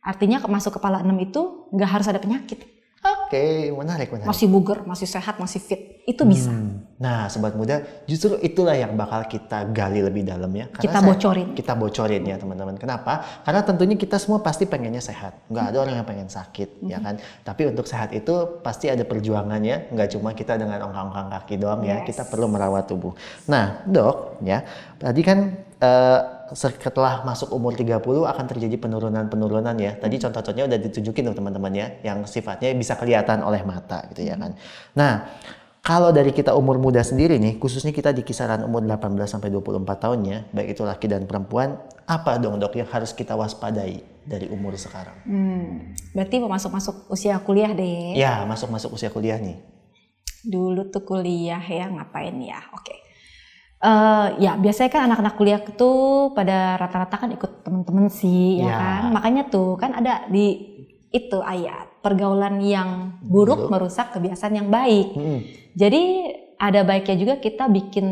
Artinya 0.00 0.40
masuk 0.48 0.80
kepala 0.80 1.02
6 1.04 1.12
itu 1.18 1.68
nggak 1.74 1.90
harus 1.90 2.06
ada 2.08 2.22
penyakit. 2.22 2.75
Oke, 3.06 3.70
menarik, 3.70 4.08
menarik. 4.10 4.26
Masih 4.26 4.46
bugar, 4.50 4.82
masih 4.82 5.06
sehat, 5.06 5.38
masih 5.38 5.62
fit. 5.62 6.02
Itu 6.06 6.22
bisa. 6.22 6.50
Hmm. 6.54 6.86
Nah, 7.02 7.26
sobat 7.26 7.58
muda, 7.58 7.82
justru 8.06 8.38
itulah 8.38 8.72
yang 8.72 8.94
bakal 8.94 9.26
kita 9.26 9.66
gali 9.74 9.98
lebih 10.00 10.22
dalam 10.22 10.48
ya. 10.54 10.70
Kita 10.70 11.02
saya- 11.02 11.06
bocorin. 11.06 11.48
Kita 11.54 11.74
bocorin 11.74 12.22
ya 12.22 12.38
teman-teman. 12.38 12.78
Kenapa? 12.78 13.42
Karena 13.42 13.66
tentunya 13.66 13.98
kita 13.98 14.16
semua 14.22 14.38
pasti 14.38 14.70
pengennya 14.70 15.02
sehat. 15.02 15.34
Nggak 15.50 15.64
ada 15.74 15.78
orang 15.82 15.94
yang 15.98 16.06
pengen 16.06 16.28
sakit, 16.30 16.82
ya 16.86 16.98
Hmm. 16.98 17.04
kan? 17.04 17.14
Tapi 17.42 17.62
untuk 17.74 17.86
sehat 17.90 18.14
itu 18.14 18.62
pasti 18.62 18.86
ada 18.86 19.02
perjuangannya. 19.02 19.90
Nggak 19.90 20.08
cuma 20.14 20.30
kita 20.32 20.54
dengan 20.54 20.86
ongkang-ongkang 20.86 21.28
kaki 21.42 21.54
doang 21.58 21.82
ya. 21.82 22.00
Yes. 22.02 22.14
Kita 22.14 22.22
perlu 22.30 22.46
merawat 22.46 22.86
tubuh. 22.86 23.12
Nah, 23.50 23.82
dok, 23.86 24.38
ya, 24.42 24.62
tadi 24.98 25.20
kan 25.22 25.38
eh, 25.76 26.20
setelah 26.54 27.26
masuk 27.26 27.50
umur 27.50 27.74
30 27.74 28.02
akan 28.04 28.44
terjadi 28.46 28.76
penurunan-penurunan 28.78 29.74
ya. 29.80 29.98
Tadi 29.98 30.20
contoh-contohnya 30.20 30.70
udah 30.70 30.78
ditunjukin 30.78 31.32
tuh 31.32 31.36
teman-teman 31.38 31.72
ya, 31.74 31.86
yang 32.06 32.22
sifatnya 32.28 32.70
bisa 32.76 32.94
kelihatan 32.94 33.42
oleh 33.42 33.64
mata 33.66 34.06
gitu 34.12 34.22
ya 34.28 34.38
kan. 34.38 34.54
Nah, 34.94 35.26
kalau 35.86 36.10
dari 36.10 36.34
kita 36.34 36.50
umur 36.58 36.82
muda 36.82 36.98
sendiri 36.98 37.38
nih, 37.38 37.62
khususnya 37.62 37.94
kita 37.94 38.10
di 38.10 38.26
kisaran 38.26 38.66
umur 38.66 38.82
18 38.82 39.30
sampai 39.30 39.54
24 39.54 39.86
tahun 40.02 40.18
ya, 40.26 40.38
baik 40.50 40.74
itu 40.74 40.82
laki 40.82 41.06
dan 41.06 41.30
perempuan, 41.30 41.78
apa 42.10 42.42
dong 42.42 42.58
dok 42.58 42.74
yang 42.74 42.90
harus 42.90 43.14
kita 43.14 43.38
waspadai 43.38 44.02
dari 44.26 44.50
umur 44.50 44.74
sekarang? 44.74 45.14
Hmm, 45.22 45.94
berarti 46.10 46.42
mau 46.42 46.50
masuk-masuk 46.50 47.06
usia 47.06 47.38
kuliah 47.38 47.70
deh. 47.70 48.18
Ya, 48.18 48.42
masuk-masuk 48.50 48.98
usia 48.98 49.14
kuliah 49.14 49.38
nih. 49.38 49.62
Dulu 50.42 50.90
tuh 50.90 51.06
kuliah 51.06 51.62
ya 51.62 51.86
ngapain 51.86 52.34
ya? 52.42 52.58
Oke. 52.74 53.05
Uh, 53.76 54.32
ya 54.40 54.56
biasanya 54.56 54.88
kan 54.88 55.02
anak-anak 55.04 55.36
kuliah 55.36 55.60
itu 55.60 55.90
pada 56.32 56.80
rata-rata 56.80 57.16
kan 57.20 57.28
ikut 57.28 57.60
temen-temen 57.60 58.08
sih 58.08 58.64
ya, 58.64 58.72
Ya. 58.72 58.76
kan 58.80 59.02
makanya 59.12 59.52
tuh 59.52 59.76
kan 59.76 59.92
ada 59.92 60.24
di 60.26 60.64
itu 61.12 61.38
ayat 61.38 62.00
pergaulan 62.00 62.56
yang 62.64 63.20
buruk 63.20 63.68
Buruk. 63.68 63.70
merusak 63.70 64.16
kebiasaan 64.16 64.56
yang 64.56 64.72
baik 64.72 65.12
Hmm. 65.12 65.40
jadi 65.76 66.02
ada 66.56 66.88
baiknya 66.88 67.16
juga 67.20 67.34
kita 67.36 67.68
bikin 67.68 68.06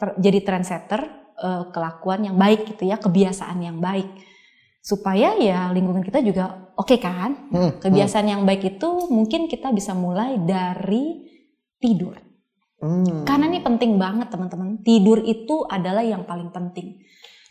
ter- 0.00 0.16
jadi 0.16 0.40
trendsetter 0.40 1.04
eh, 1.36 1.64
kelakuan 1.68 2.24
yang 2.24 2.36
baik 2.36 2.64
gitu 2.66 2.88
ya 2.88 2.96
kebiasaan 2.96 3.60
yang 3.60 3.76
baik 3.76 4.08
supaya 4.80 5.36
ya 5.36 5.68
lingkungan 5.68 6.00
kita 6.00 6.24
juga 6.24 6.72
oke 6.80 6.96
kan 6.96 7.52
Hmm. 7.52 7.76
kebiasaan 7.76 8.24
yang 8.24 8.42
baik 8.42 8.64
itu 8.72 8.88
mungkin 9.12 9.46
kita 9.46 9.68
bisa 9.68 9.92
mulai 9.92 10.40
dari 10.40 11.28
tidur 11.76 12.16
Hmm. 12.80 13.28
karena 13.28 13.52
ini 13.52 13.60
penting 13.60 14.00
banget 14.00 14.32
teman-teman. 14.32 14.80
Tidur 14.80 15.20
itu 15.20 15.68
adalah 15.68 16.00
yang 16.00 16.24
paling 16.24 16.48
penting. 16.48 16.96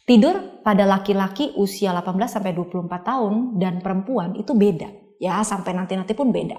Tidur 0.10 0.66
pada 0.66 0.90
laki-laki 0.90 1.54
usia 1.54 1.94
18 1.94 2.34
sampai 2.34 2.58
24 2.58 2.90
tahun 3.06 3.62
dan 3.62 3.78
perempuan 3.78 4.34
itu 4.34 4.58
beda. 4.58 4.90
Ya, 5.22 5.38
sampai 5.46 5.78
nanti-nanti 5.78 6.18
pun 6.18 6.34
beda. 6.34 6.58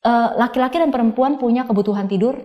Eh, 0.00 0.30
Laki-laki 0.36 0.76
dan 0.76 0.92
perempuan 0.92 1.40
punya 1.40 1.64
kebutuhan 1.64 2.04
tidur 2.04 2.36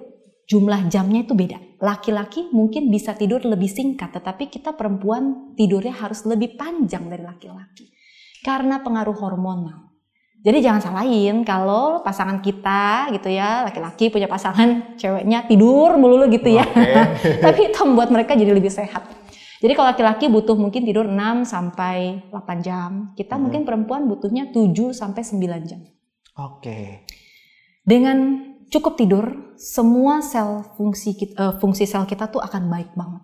jumlah 0.48 0.88
jamnya 0.88 1.27
itu 1.27 1.36
beda. 1.36 1.60
Laki-laki 1.84 2.48
mungkin 2.56 2.88
bisa 2.88 3.12
tidur 3.12 3.44
lebih 3.44 3.68
singkat, 3.68 4.15
tetapi 4.15 4.48
kita 4.48 4.72
perempuan 4.72 5.51
tidurnya 5.60 5.92
harus 6.00 6.24
lebih 6.24 6.56
panjang 6.56 7.12
dari 7.12 7.24
laki-laki. 7.24 7.92
Karena 8.39 8.80
pengaruh 8.80 9.18
hormonal. 9.20 9.95
Jadi 10.46 10.62
jangan 10.62 10.78
salahin 10.78 11.42
kalau 11.42 12.06
pasangan 12.06 12.38
kita 12.38 13.10
gitu 13.18 13.34
ya, 13.34 13.66
laki-laki 13.66 14.14
punya 14.14 14.30
pasangan 14.30 14.94
ceweknya 14.94 15.50
tidur 15.50 15.98
melulu 15.98 16.30
gitu 16.30 16.54
ya. 16.54 16.62
Tapi 17.50 17.74
itu 17.74 17.80
membuat 17.82 18.14
mereka 18.14 18.38
jadi 18.38 18.54
lebih 18.54 18.70
sehat. 18.70 19.10
Jadi 19.58 19.74
kalau 19.74 19.90
laki-laki 19.90 20.30
butuh 20.30 20.54
mungkin 20.54 20.86
tidur 20.86 21.10
6 21.10 21.50
sampai 21.50 22.30
8 22.30 22.62
jam, 22.62 23.18
kita 23.18 23.42
mungkin 23.42 23.66
perempuan 23.66 24.06
butuhnya 24.06 24.54
7 24.54 24.94
sampai 24.94 25.25
9 25.25 25.66
jam. 25.66 25.82
Oke. 26.38 27.10
Dengan 27.82 28.46
cukup 28.70 29.02
tidur, 29.02 29.56
semua 29.58 30.22
sel 30.22 30.62
fungsi 30.78 31.18
kit- 31.18 31.34
eh, 31.34 31.58
fungsi 31.58 31.90
sel 31.90 32.06
kita 32.06 32.30
tuh 32.30 32.46
akan 32.46 32.70
baik 32.70 32.94
banget. 32.94 33.24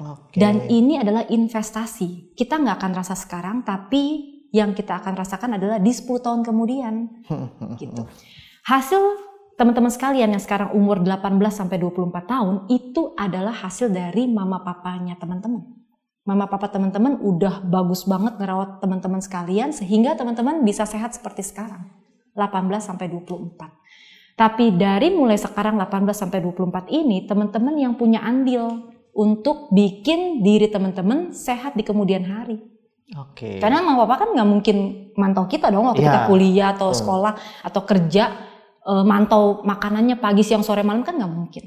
Oke. 0.00 0.40
Dan 0.40 0.64
ini 0.72 0.96
adalah 0.96 1.28
investasi. 1.28 2.32
Kita 2.32 2.56
nggak 2.56 2.80
akan 2.80 2.92
rasa 2.96 3.12
sekarang, 3.12 3.60
tapi 3.60 4.35
yang 4.56 4.72
kita 4.72 4.96
akan 5.04 5.12
rasakan 5.12 5.60
adalah 5.60 5.76
di 5.76 5.92
10 5.92 6.08
tahun 6.24 6.40
kemudian. 6.40 6.94
gitu. 7.80 8.08
Hasil 8.64 9.02
teman-teman 9.60 9.92
sekalian 9.92 10.32
yang 10.32 10.40
sekarang 10.40 10.72
umur 10.72 11.04
18 11.04 11.36
sampai 11.52 11.76
24 11.76 12.24
tahun 12.24 12.54
itu 12.72 13.12
adalah 13.20 13.52
hasil 13.52 13.92
dari 13.92 14.24
mama 14.24 14.64
papanya 14.64 15.20
teman-teman. 15.20 15.76
Mama 16.26 16.50
papa 16.50 16.66
teman-teman 16.66 17.22
udah 17.22 17.62
bagus 17.62 18.02
banget 18.02 18.34
ngerawat 18.34 18.82
teman-teman 18.82 19.22
sekalian 19.22 19.70
sehingga 19.70 20.18
teman-teman 20.18 20.66
bisa 20.66 20.82
sehat 20.82 21.14
seperti 21.14 21.46
sekarang. 21.46 21.86
18 22.34 22.82
sampai 22.82 23.06
24. 23.06 23.54
Tapi 24.34 24.74
dari 24.74 25.14
mulai 25.14 25.38
sekarang 25.38 25.78
18 25.78 26.12
sampai 26.12 26.42
24 26.42 26.90
ini 26.90 27.24
teman-teman 27.24 27.78
yang 27.78 27.94
punya 27.94 28.20
andil 28.26 28.90
untuk 29.16 29.72
bikin 29.72 30.44
diri 30.44 30.68
teman-teman 30.68 31.32
sehat 31.32 31.78
di 31.78 31.86
kemudian 31.86 32.26
hari. 32.26 32.60
Oke. 33.14 33.62
Karena 33.62 33.78
mama 33.86 34.02
papa 34.02 34.26
kan 34.26 34.34
nggak 34.34 34.48
mungkin 34.50 34.76
mantau 35.14 35.46
kita 35.46 35.70
dong 35.70 35.86
waktu 35.86 36.02
Iya, 36.02 36.10
kita 36.10 36.20
kuliah 36.26 36.68
atau 36.74 36.90
betul. 36.90 36.98
sekolah 36.98 37.32
atau 37.62 37.80
kerja 37.86 38.24
eh, 38.82 39.04
mantau 39.06 39.62
makanannya 39.62 40.18
pagi 40.18 40.42
siang 40.42 40.66
sore 40.66 40.82
malam 40.82 41.06
kan 41.06 41.14
nggak 41.14 41.30
mungkin. 41.30 41.64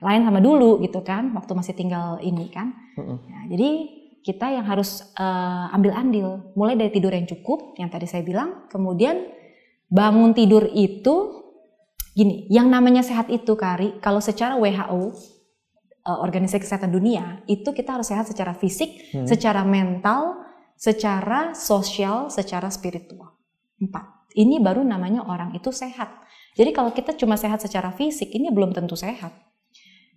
Lain 0.00 0.22
sama 0.24 0.40
dulu 0.44 0.80
gitu 0.84 1.00
kan 1.00 1.32
waktu 1.32 1.52
masih 1.56 1.72
tinggal 1.72 2.20
ini 2.20 2.52
kan. 2.52 2.76
Nah, 3.00 3.48
jadi 3.48 3.88
kita 4.20 4.52
yang 4.52 4.68
harus 4.68 5.08
eh, 5.16 5.74
ambil 5.76 5.96
andil 5.96 6.52
mulai 6.52 6.76
dari 6.76 6.92
tidur 6.92 7.16
yang 7.16 7.24
cukup 7.24 7.80
yang 7.80 7.88
tadi 7.88 8.04
saya 8.04 8.20
bilang, 8.20 8.68
kemudian 8.68 9.24
bangun 9.88 10.36
tidur 10.36 10.68
itu 10.68 11.40
gini, 12.12 12.44
yang 12.52 12.68
namanya 12.68 13.00
sehat 13.00 13.32
itu 13.32 13.56
Kari, 13.56 14.02
kalau 14.04 14.20
secara 14.20 14.60
WHO 14.60 15.16
eh, 16.10 16.16
Organisasi 16.26 16.58
Kesehatan 16.66 16.90
Dunia 16.90 17.46
itu 17.46 17.70
kita 17.70 17.94
harus 17.94 18.10
sehat 18.10 18.26
secara 18.26 18.50
fisik, 18.58 19.14
Hmm. 19.14 19.30
secara 19.30 19.62
mental, 19.62 20.42
secara 20.74 21.54
sosial, 21.54 22.26
secara 22.34 22.66
spiritual. 22.74 23.38
Empat. 23.78 24.26
Ini 24.34 24.58
baru 24.58 24.82
namanya 24.82 25.26
orang 25.26 25.54
itu 25.54 25.70
sehat. 25.70 26.10
Jadi 26.58 26.70
kalau 26.74 26.90
kita 26.90 27.14
cuma 27.14 27.38
sehat 27.38 27.62
secara 27.62 27.94
fisik, 27.94 28.30
ini 28.34 28.50
belum 28.50 28.74
tentu 28.74 28.94
sehat. 28.98 29.30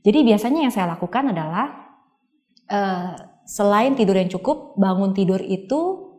Jadi 0.04 0.20
biasanya 0.26 0.66
yang 0.68 0.74
saya 0.74 0.98
lakukan 0.98 1.30
adalah 1.32 1.94
eh, 2.64 3.14
selain 3.46 3.94
tidur 3.94 4.16
yang 4.16 4.32
cukup, 4.32 4.76
bangun 4.80 5.12
tidur 5.12 5.40
itu 5.44 6.10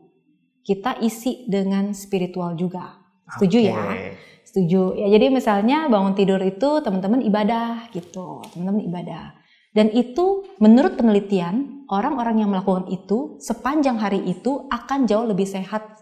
kita 0.65 1.01
isi 1.01 1.45
dengan 1.49 1.93
spiritual 1.93 2.57
juga. 2.57 3.01
Setuju 3.37 3.59
Oke. 3.61 3.69
ya? 3.69 3.77
Setuju. 4.45 4.83
Ya 5.01 5.09
jadi 5.09 5.33
misalnya 5.33 5.89
bangun 5.89 6.13
tidur 6.13 6.41
itu 6.45 6.81
teman-teman 6.85 7.25
ibadah 7.25 7.89
gitu, 7.93 8.45
teman-teman 8.53 8.85
ibadah. 8.87 9.25
Dan 9.75 9.91
itu 9.91 10.47
menurut 10.63 10.95
penelitian, 10.95 11.85
orang-orang 11.91 12.47
yang 12.47 12.51
melakukan 12.55 12.87
itu 12.95 13.43
sepanjang 13.43 13.99
hari 13.99 14.23
itu 14.23 14.71
akan 14.71 15.11
jauh 15.11 15.27
lebih 15.27 15.51
sehat 15.51 15.99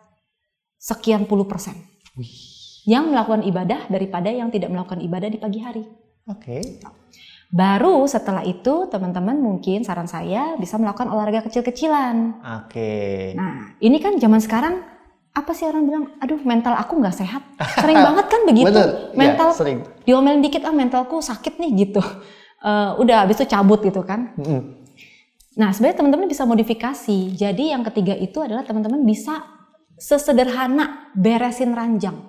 sekian 0.77 1.25
puluh 1.25 1.49
persen. 1.49 1.73
Yang 2.85 3.05
melakukan 3.09 3.43
ibadah 3.49 3.89
daripada 3.89 4.29
yang 4.29 4.53
tidak 4.53 4.69
melakukan 4.69 5.01
ibadah 5.01 5.29
di 5.33 5.39
pagi 5.41 5.65
hari. 5.65 5.85
Oke. 6.29 6.61
Baru 7.53 8.05
setelah 8.09 8.45
itu 8.45 8.89
teman-teman 8.89 9.37
mungkin 9.37 9.85
saran 9.85 10.09
saya 10.09 10.57
bisa 10.61 10.77
melakukan 10.77 11.09
olahraga 11.09 11.45
kecil-kecilan. 11.49 12.45
Oke. 12.65 13.33
Nah, 13.37 13.77
ini 13.81 13.97
kan 14.01 14.17
zaman 14.21 14.41
sekarang 14.41 14.75
apa 15.33 15.53
sih 15.57 15.65
orang 15.65 15.85
bilang, 15.89 16.05
aduh 16.21 16.41
mental 16.45 16.77
aku 16.77 17.01
nggak 17.01 17.17
sehat. 17.17 17.41
Sering 17.81 17.97
banget 17.97 18.27
kan 18.29 18.41
begitu. 18.45 18.69
Bener. 18.73 18.89
Ya, 19.13 19.17
Mental 19.17 19.49
sering. 19.57 19.79
diomelin 20.05 20.45
dikit 20.45 20.65
ah 20.69 20.73
mentalku 20.77 21.21
sakit 21.25 21.57
nih 21.57 21.89
gitu. 21.89 22.05
Eh, 22.63 22.91
udah 23.03 23.27
habis 23.27 23.43
itu 23.43 23.51
cabut 23.51 23.83
gitu 23.83 24.07
kan. 24.07 24.39
Mm-mm. 24.39 24.87
Nah, 25.59 25.75
sebenarnya 25.75 25.99
teman-teman 25.99 26.31
bisa 26.31 26.47
modifikasi. 26.47 27.35
Jadi 27.35 27.75
yang 27.75 27.83
ketiga 27.91 28.15
itu 28.15 28.39
adalah 28.39 28.63
teman-teman 28.63 29.03
bisa 29.03 29.43
sesederhana 29.99 31.11
beresin 31.19 31.75
ranjang. 31.75 32.23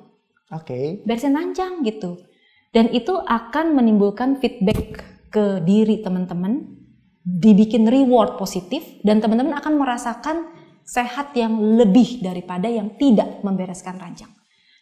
Oke. 0.50 1.06
Beresin 1.06 1.38
ranjang 1.38 1.86
gitu. 1.86 2.18
Dan 2.74 2.90
itu 2.90 3.14
akan 3.14 3.78
menimbulkan 3.78 4.42
feedback 4.42 5.06
ke 5.30 5.62
diri 5.62 6.02
teman-teman, 6.02 6.66
dibikin 7.22 7.86
reward 7.86 8.36
positif 8.42 8.82
dan 9.06 9.22
teman-teman 9.22 9.54
akan 9.62 9.78
merasakan 9.78 10.50
sehat 10.82 11.38
yang 11.38 11.54
lebih 11.78 12.26
daripada 12.26 12.66
yang 12.68 12.98
tidak 12.98 13.40
membereskan 13.46 14.02
ranjang. 14.02 14.34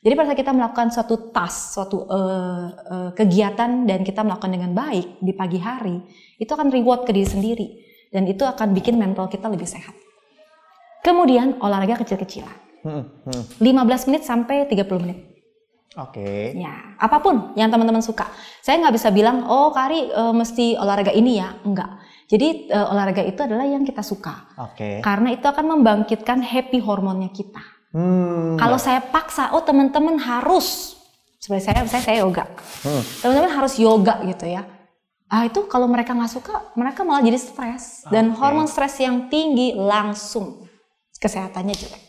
Jadi 0.02 0.14
pada 0.18 0.34
saat 0.34 0.40
kita 0.42 0.50
melakukan 0.50 0.90
suatu 0.90 1.30
task, 1.30 1.78
suatu 1.78 2.10
eh, 2.10 2.66
eh, 2.74 3.10
kegiatan 3.14 3.86
dan 3.86 4.02
kita 4.02 4.26
melakukan 4.26 4.50
dengan 4.50 4.74
baik 4.74 5.22
di 5.22 5.34
pagi 5.38 5.62
hari, 5.62 6.02
itu 6.42 6.50
akan 6.50 6.74
reward 6.74 7.06
ke 7.06 7.14
diri 7.14 7.30
sendiri 7.30 7.68
dan 8.10 8.26
itu 8.26 8.42
akan 8.42 8.74
bikin 8.74 8.98
mental 8.98 9.30
kita 9.30 9.46
lebih 9.46 9.70
sehat. 9.70 9.94
Kemudian 11.06 11.62
olahraga 11.62 12.02
kecil-kecilan. 12.02 12.58
Mm, 12.82 13.04
mm. 13.30 13.44
15 13.62 14.10
menit 14.10 14.26
sampai 14.26 14.66
30 14.66 15.02
menit. 15.06 15.32
Oke. 16.02 16.56
Ya, 16.58 16.98
apa 16.98 17.22
pun 17.22 17.54
yang 17.54 17.70
teman-teman 17.70 18.02
suka. 18.02 18.26
Saya 18.64 18.80
nggak 18.82 18.96
bisa 18.96 19.14
bilang, 19.14 19.46
oh 19.46 19.70
Kari 19.70 20.10
eh, 20.10 20.34
mesti 20.34 20.82
olahraga 20.82 21.14
ini 21.14 21.38
ya, 21.38 21.62
enggak. 21.62 22.02
Jadi 22.26 22.74
eh, 22.74 22.86
olahraga 22.90 23.22
itu 23.22 23.38
adalah 23.44 23.70
yang 23.70 23.86
kita 23.86 24.02
suka. 24.02 24.56
Oke. 24.58 25.04
Karena 25.04 25.30
itu 25.30 25.46
akan 25.46 25.78
membangkitkan 25.78 26.42
happy 26.42 26.82
hormonnya 26.82 27.30
kita. 27.30 27.81
Hmm. 27.92 28.56
Kalau 28.56 28.80
saya 28.80 29.04
paksa, 29.04 29.52
oh 29.52 29.64
teman-teman 29.64 30.16
harus, 30.16 30.96
seperti 31.44 31.68
saya, 31.68 31.84
saya, 31.88 32.02
saya 32.04 32.18
yoga. 32.24 32.48
Hmm. 32.88 33.04
Teman-teman 33.20 33.52
harus 33.52 33.76
yoga 33.76 34.24
gitu 34.24 34.48
ya. 34.48 34.64
Ah 35.32 35.48
itu 35.48 35.64
kalau 35.68 35.88
mereka 35.88 36.12
nggak 36.12 36.32
suka, 36.32 36.72
mereka 36.76 37.04
malah 37.08 37.24
jadi 37.24 37.40
stres. 37.40 38.08
Dan 38.12 38.36
Oke. 38.36 38.40
hormon 38.40 38.68
stres 38.68 39.00
yang 39.00 39.28
tinggi 39.32 39.76
langsung 39.76 40.68
kesehatannya 41.20 41.76
jelek. 41.76 42.04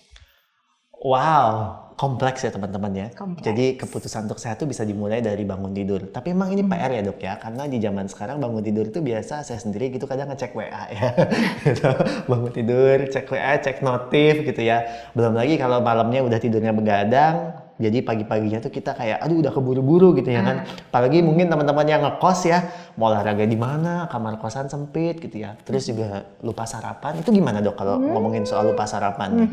Wow. 1.03 1.82
Kompleks 1.95 2.45
ya 2.45 2.51
teman-teman 2.51 2.93
ya. 2.93 3.07
Kompleks. 3.15 3.45
Jadi 3.45 3.79
keputusan 3.79 4.27
untuk 4.27 4.41
sehat 4.41 4.61
itu 4.61 4.67
bisa 4.69 4.83
dimulai 4.83 5.21
dari 5.21 5.43
bangun 5.45 5.73
tidur. 5.73 6.11
Tapi 6.11 6.35
emang 6.35 6.51
ini 6.53 6.63
PR 6.65 6.91
ya 6.93 7.03
dok 7.05 7.19
ya, 7.21 7.35
karena 7.39 7.65
di 7.69 7.79
zaman 7.79 8.07
sekarang 8.09 8.37
bangun 8.43 8.63
tidur 8.65 8.89
itu 8.89 9.01
biasa 9.01 9.47
saya 9.47 9.59
sendiri 9.61 9.93
gitu 9.95 10.05
kadang 10.09 10.33
ngecek 10.33 10.53
WA 10.53 10.85
ya. 10.93 11.09
Gitu. 11.63 11.89
bangun 12.27 12.53
tidur, 12.53 12.97
cek 13.09 13.27
WA, 13.31 13.55
cek 13.63 13.81
notif 13.87 14.43
gitu 14.45 14.61
ya. 14.61 15.09
Belum 15.15 15.33
lagi 15.33 15.55
kalau 15.57 15.79
malamnya 15.81 16.21
udah 16.27 16.39
tidurnya 16.43 16.75
begadang, 16.75 17.55
jadi 17.83 17.99
pagi-paginya 18.05 18.63
tuh 18.63 18.71
kita 18.71 18.95
kayak 18.95 19.19
aduh 19.25 19.43
udah 19.43 19.53
keburu-buru 19.55 20.15
gitu 20.19 20.31
ya 20.31 20.45
kan. 20.45 20.57
Apalagi 20.93 21.25
mungkin 21.25 21.49
teman-teman 21.49 21.87
yang 21.89 22.03
ngekos 22.07 22.41
ya, 22.47 22.59
mau 22.95 23.11
olahraga 23.11 23.43
di 23.43 23.59
mana, 23.59 24.07
kamar 24.07 24.39
kosan 24.39 24.71
sempit 24.71 25.19
gitu 25.19 25.43
ya. 25.43 25.59
Terus 25.67 25.91
juga 25.91 26.37
lupa 26.45 26.69
sarapan. 26.69 27.19
Itu 27.19 27.35
gimana 27.35 27.59
dok 27.59 27.75
kalau 27.75 27.99
ngomongin 27.99 28.45
soal 28.45 28.71
lupa 28.71 28.85
sarapan? 28.87 29.49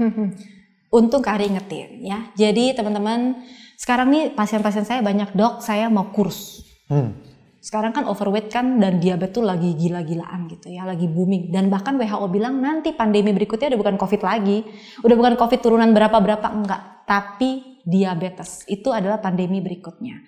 Untung 0.89 1.21
Kak 1.21 1.37
Ari 1.37 1.53
ingetin 1.53 2.01
ya. 2.01 2.33
Jadi 2.33 2.73
teman-teman 2.73 3.45
sekarang 3.77 4.09
nih 4.09 4.23
pasien-pasien 4.33 4.83
saya 4.83 4.99
banyak 5.05 5.37
dok, 5.37 5.61
saya 5.61 5.87
mau 5.87 6.09
kurus. 6.09 6.65
Hmm. 6.89 7.13
Sekarang 7.59 7.91
kan 7.91 8.07
overweight 8.07 8.49
kan 8.49 8.79
dan 8.79 9.03
diabetes 9.03 9.35
tuh 9.35 9.43
lagi 9.43 9.75
gila-gilaan 9.75 10.49
gitu 10.49 10.73
ya, 10.73 10.87
lagi 10.87 11.05
booming. 11.05 11.53
Dan 11.53 11.69
bahkan 11.69 11.99
WHO 11.99 12.25
bilang 12.31 12.57
nanti 12.63 12.95
pandemi 12.95 13.35
berikutnya 13.35 13.75
udah 13.75 13.79
bukan 13.79 13.95
COVID 13.99 14.21
lagi, 14.23 14.63
udah 15.03 15.15
bukan 15.15 15.33
COVID 15.37 15.59
turunan 15.59 15.91
berapa-berapa 15.91 16.47
enggak, 16.49 16.81
tapi 17.05 17.83
diabetes 17.85 18.65
itu 18.65 18.89
adalah 18.89 19.21
pandemi 19.21 19.59
berikutnya. 19.59 20.23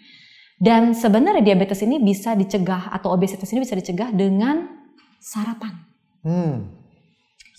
Dan 0.61 0.93
sebenarnya 0.93 1.41
diabetes 1.41 1.81
ini 1.81 1.97
bisa 1.97 2.37
dicegah 2.37 2.93
atau 2.93 3.09
obesitas 3.09 3.49
ini 3.49 3.65
bisa 3.65 3.73
dicegah 3.73 4.13
dengan 4.13 4.69
sarapan. 5.17 5.73
Hmm. 6.21 6.69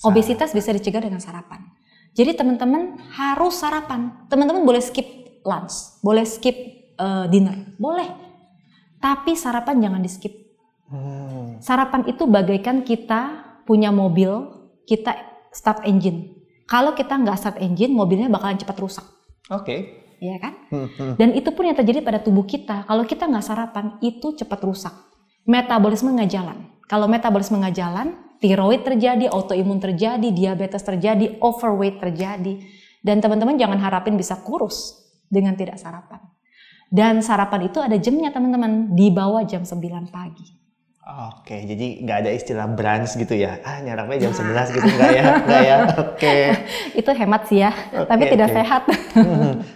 Obesitas 0.06 0.54
bisa 0.54 0.70
dicegah 0.70 1.02
dengan 1.02 1.18
sarapan. 1.18 1.81
Jadi 2.12 2.36
teman-teman 2.36 3.00
harus 3.16 3.56
sarapan. 3.56 4.28
Teman-teman 4.28 4.68
boleh 4.68 4.84
skip 4.84 5.40
lunch, 5.44 5.98
boleh 6.04 6.28
skip 6.28 6.56
eh, 6.96 7.26
dinner, 7.32 7.72
boleh. 7.80 8.08
Tapi 9.00 9.34
sarapan 9.34 9.82
jangan 9.82 10.00
di 10.04 10.10
skip. 10.12 10.34
Hmm. 10.92 11.58
Sarapan 11.58 12.04
itu 12.04 12.28
bagaikan 12.28 12.84
kita 12.84 13.48
punya 13.64 13.88
mobil, 13.88 14.60
kita 14.84 15.16
start 15.48 15.88
engine. 15.88 16.36
Kalau 16.68 16.92
kita 16.92 17.16
nggak 17.16 17.36
start 17.40 17.58
engine, 17.60 17.92
mobilnya 17.92 18.28
bakalan 18.32 18.56
cepat 18.56 18.76
rusak, 18.80 19.06
Oke. 19.52 20.04
ya 20.20 20.40
kan? 20.40 20.56
Hmm, 20.72 20.88
hmm. 20.88 21.12
Dan 21.20 21.36
itu 21.36 21.52
pun 21.52 21.68
yang 21.68 21.76
terjadi 21.76 22.00
pada 22.00 22.20
tubuh 22.20 22.48
kita. 22.48 22.88
Kalau 22.88 23.04
kita 23.04 23.28
nggak 23.28 23.44
sarapan, 23.44 24.00
itu 24.00 24.32
cepat 24.36 24.60
rusak. 24.64 24.94
Metabolisme 25.44 26.12
nggak 26.16 26.30
jalan. 26.32 26.71
Kalau 26.86 27.06
metabolisme 27.10 27.58
nggak 27.58 27.76
jalan, 27.76 28.08
tiroid 28.42 28.82
terjadi, 28.82 29.30
autoimun 29.30 29.78
terjadi, 29.78 30.28
diabetes 30.34 30.82
terjadi, 30.82 31.38
overweight 31.38 32.02
terjadi. 32.02 32.62
Dan 33.02 33.18
teman-teman 33.18 33.58
jangan 33.58 33.78
harapin 33.82 34.14
bisa 34.14 34.38
kurus 34.42 35.02
dengan 35.26 35.58
tidak 35.58 35.78
sarapan. 35.78 36.22
Dan 36.92 37.24
sarapan 37.24 37.72
itu 37.72 37.80
ada 37.80 37.96
jamnya 37.96 38.30
teman-teman, 38.30 38.92
di 38.92 39.08
bawah 39.08 39.42
jam 39.48 39.64
9 39.64 40.12
pagi. 40.12 40.61
Oke, 41.02 41.66
jadi 41.66 41.98
nggak 42.06 42.18
ada 42.22 42.30
istilah 42.30 42.70
brunch 42.70 43.18
gitu 43.18 43.34
ya? 43.34 43.58
Ah, 43.66 43.82
nyarapnya 43.82 44.30
jam 44.30 44.32
11 44.38 44.70
gitu 44.70 44.86
nggak 44.86 45.10
ya? 45.10 45.24
Nggak 45.50 45.62
ya? 45.66 45.76
Oke. 45.98 46.34
itu 46.94 47.10
hemat 47.10 47.42
sih 47.50 47.58
ya, 47.58 47.74
tapi 48.06 48.30
Oke, 48.30 48.38
tidak 48.38 48.48
oke. 48.48 48.54
sehat. 48.54 48.82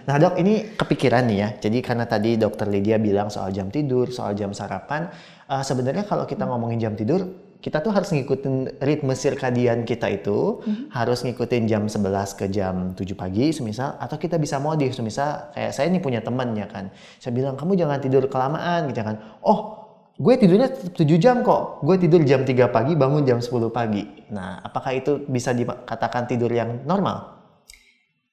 Nah 0.07 0.15
dok, 0.23 0.39
ini 0.39 0.71
kepikiran 0.79 1.27
nih 1.27 1.37
ya. 1.43 1.49
Jadi 1.59 1.83
karena 1.83 2.07
tadi 2.07 2.39
dokter 2.39 2.71
Lydia 2.71 2.95
bilang 2.95 3.27
soal 3.27 3.51
jam 3.51 3.67
tidur, 3.67 4.07
soal 4.07 4.39
jam 4.39 4.55
sarapan. 4.55 5.11
eh, 5.51 5.63
sebenarnya 5.67 6.07
kalau 6.07 6.23
kita 6.23 6.47
ngomongin 6.47 6.79
jam 6.79 6.95
tidur, 6.95 7.27
kita 7.59 7.83
tuh 7.83 7.91
harus 7.91 8.07
ngikutin 8.15 8.79
ritme 8.79 9.11
sirkadian 9.11 9.83
kita 9.83 10.07
itu. 10.07 10.63
Harus 10.95 11.27
ngikutin 11.27 11.67
jam 11.67 11.91
11 11.91 12.39
ke 12.39 12.47
jam 12.47 12.95
7 12.95 13.03
pagi 13.19 13.51
semisal. 13.51 13.99
Atau 13.99 14.15
kita 14.15 14.39
bisa 14.39 14.63
modif 14.63 14.95
semisal 14.95 15.51
kayak 15.51 15.75
saya 15.75 15.91
nih 15.91 15.99
punya 15.99 16.23
teman 16.23 16.55
ya 16.55 16.71
kan. 16.71 16.87
Saya 17.19 17.35
bilang, 17.35 17.59
kamu 17.59 17.75
jangan 17.75 17.99
tidur 17.99 18.31
kelamaan 18.31 18.87
gitu 18.87 19.03
kan. 19.03 19.19
Oh, 19.43 19.86
gue 20.17 20.33
tidurnya 20.37 20.73
tetap 20.73 20.93
7 20.97 21.21
jam 21.21 21.45
kok. 21.45 21.85
Gue 21.85 22.01
tidur 22.01 22.25
jam 22.25 22.41
3 22.41 22.73
pagi, 22.73 22.93
bangun 22.97 23.23
jam 23.23 23.37
10 23.39 23.69
pagi. 23.69 24.03
Nah, 24.33 24.61
apakah 24.65 24.91
itu 24.97 25.23
bisa 25.29 25.53
dikatakan 25.53 26.25
tidur 26.25 26.49
yang 26.49 26.83
normal? 26.83 27.37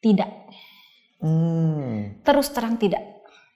tidak, 0.05 0.31
Hmm. 1.25 2.21
terus 2.21 2.53
terang 2.53 2.77
tidak. 2.77 3.01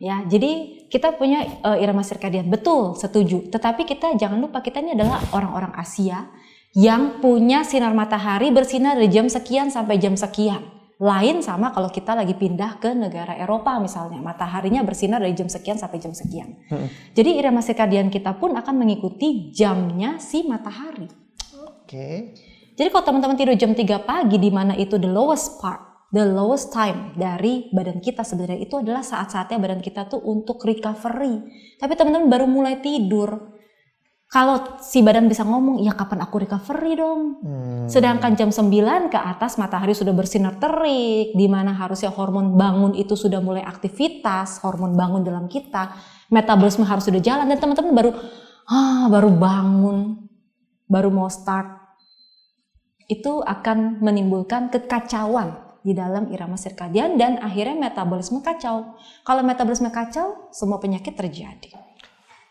Ya, 0.01 0.25
jadi 0.25 0.81
kita 0.89 1.21
punya 1.21 1.45
eh, 1.45 1.85
irama 1.85 2.01
sirkadian, 2.01 2.49
betul, 2.49 2.97
setuju. 2.97 3.53
Tetapi 3.53 3.85
kita 3.85 4.17
jangan 4.17 4.41
lupa 4.41 4.65
kita 4.65 4.81
ini 4.81 4.97
adalah 4.97 5.21
orang-orang 5.37 5.77
Asia 5.77 6.33
yang 6.73 7.21
punya 7.21 7.67
sinar 7.67 7.93
matahari 7.93 8.49
bersinar 8.49 8.97
dari 8.97 9.13
jam 9.13 9.29
sekian 9.29 9.69
sampai 9.69 10.01
jam 10.01 10.17
sekian. 10.17 10.78
Lain 10.99 11.39
sama 11.47 11.71
kalau 11.71 11.87
kita 11.95 12.11
lagi 12.19 12.35
pindah 12.35 12.83
ke 12.83 12.91
negara 12.91 13.39
Eropa 13.39 13.79
misalnya, 13.79 14.19
mataharinya 14.19 14.83
bersinar 14.83 15.23
dari 15.23 15.31
jam 15.31 15.47
sekian 15.47 15.79
sampai 15.79 16.03
jam 16.03 16.11
sekian. 16.11 16.59
Jadi 17.15 17.39
irama 17.39 17.63
sirkadian 17.63 18.11
kita 18.11 18.35
pun 18.35 18.59
akan 18.59 18.75
mengikuti 18.75 19.55
jamnya 19.55 20.19
si 20.19 20.43
matahari. 20.43 21.07
Oke. 21.55 22.35
Jadi 22.75 22.89
kalau 22.91 23.05
teman-teman 23.07 23.39
tidur 23.39 23.55
jam 23.55 23.75
3 23.75 24.07
pagi 24.07 24.43
di 24.43 24.51
mana 24.51 24.75
itu 24.75 24.99
the 24.99 25.07
lowest 25.07 25.63
part, 25.63 26.11
the 26.11 26.23
lowest 26.23 26.75
time 26.75 27.15
dari 27.15 27.71
badan 27.71 28.03
kita 28.03 28.27
sebenarnya 28.27 28.59
itu 28.59 28.79
adalah 28.79 29.03
saat-saatnya 29.07 29.59
badan 29.59 29.83
kita 29.83 30.07
tuh 30.11 30.19
untuk 30.23 30.63
recovery. 30.67 31.47
Tapi 31.79 31.93
teman-teman 31.95 32.27
baru 32.27 32.47
mulai 32.51 32.83
tidur. 32.83 33.58
Kalau 34.29 34.77
si 34.85 35.01
badan 35.01 35.25
bisa 35.25 35.41
ngomong, 35.41 35.81
ya 35.81 35.97
kapan 35.97 36.21
aku 36.21 36.45
recovery 36.45 37.01
dong? 37.01 37.41
Hmm. 37.41 37.89
Sedangkan 37.89 38.37
jam 38.37 38.53
9 38.53 39.09
ke 39.09 39.17
atas 39.17 39.57
matahari 39.57 39.97
sudah 39.97 40.13
bersinar 40.13 40.61
terik, 40.61 41.33
di 41.33 41.49
mana 41.49 41.73
harusnya 41.73 42.13
hormon 42.13 42.53
bangun 42.53 42.93
itu 42.93 43.17
sudah 43.17 43.41
mulai 43.41 43.65
aktivitas, 43.65 44.61
hormon 44.61 44.93
bangun 44.93 45.25
dalam 45.25 45.49
kita, 45.49 45.97
metabolisme 46.29 46.85
harus 46.85 47.09
sudah 47.09 47.25
jalan 47.25 47.49
dan 47.49 47.57
teman-teman 47.57 47.97
baru 47.97 48.11
ah 48.69 49.09
baru 49.09 49.33
bangun, 49.33 50.29
baru 50.85 51.09
mau 51.09 51.33
start. 51.33 51.81
Itu 53.09 53.41
akan 53.41 54.05
menimbulkan 54.05 54.69
kekacauan 54.69 55.81
di 55.81 55.97
dalam 55.97 56.29
irama 56.29 56.61
sirkadian 56.61 57.17
dan 57.17 57.41
akhirnya 57.41 57.89
metabolisme 57.89 58.45
kacau. 58.45 58.93
Kalau 59.25 59.41
metabolisme 59.41 59.89
kacau, 59.89 60.53
semua 60.53 60.77
penyakit 60.77 61.17
terjadi. 61.17 61.73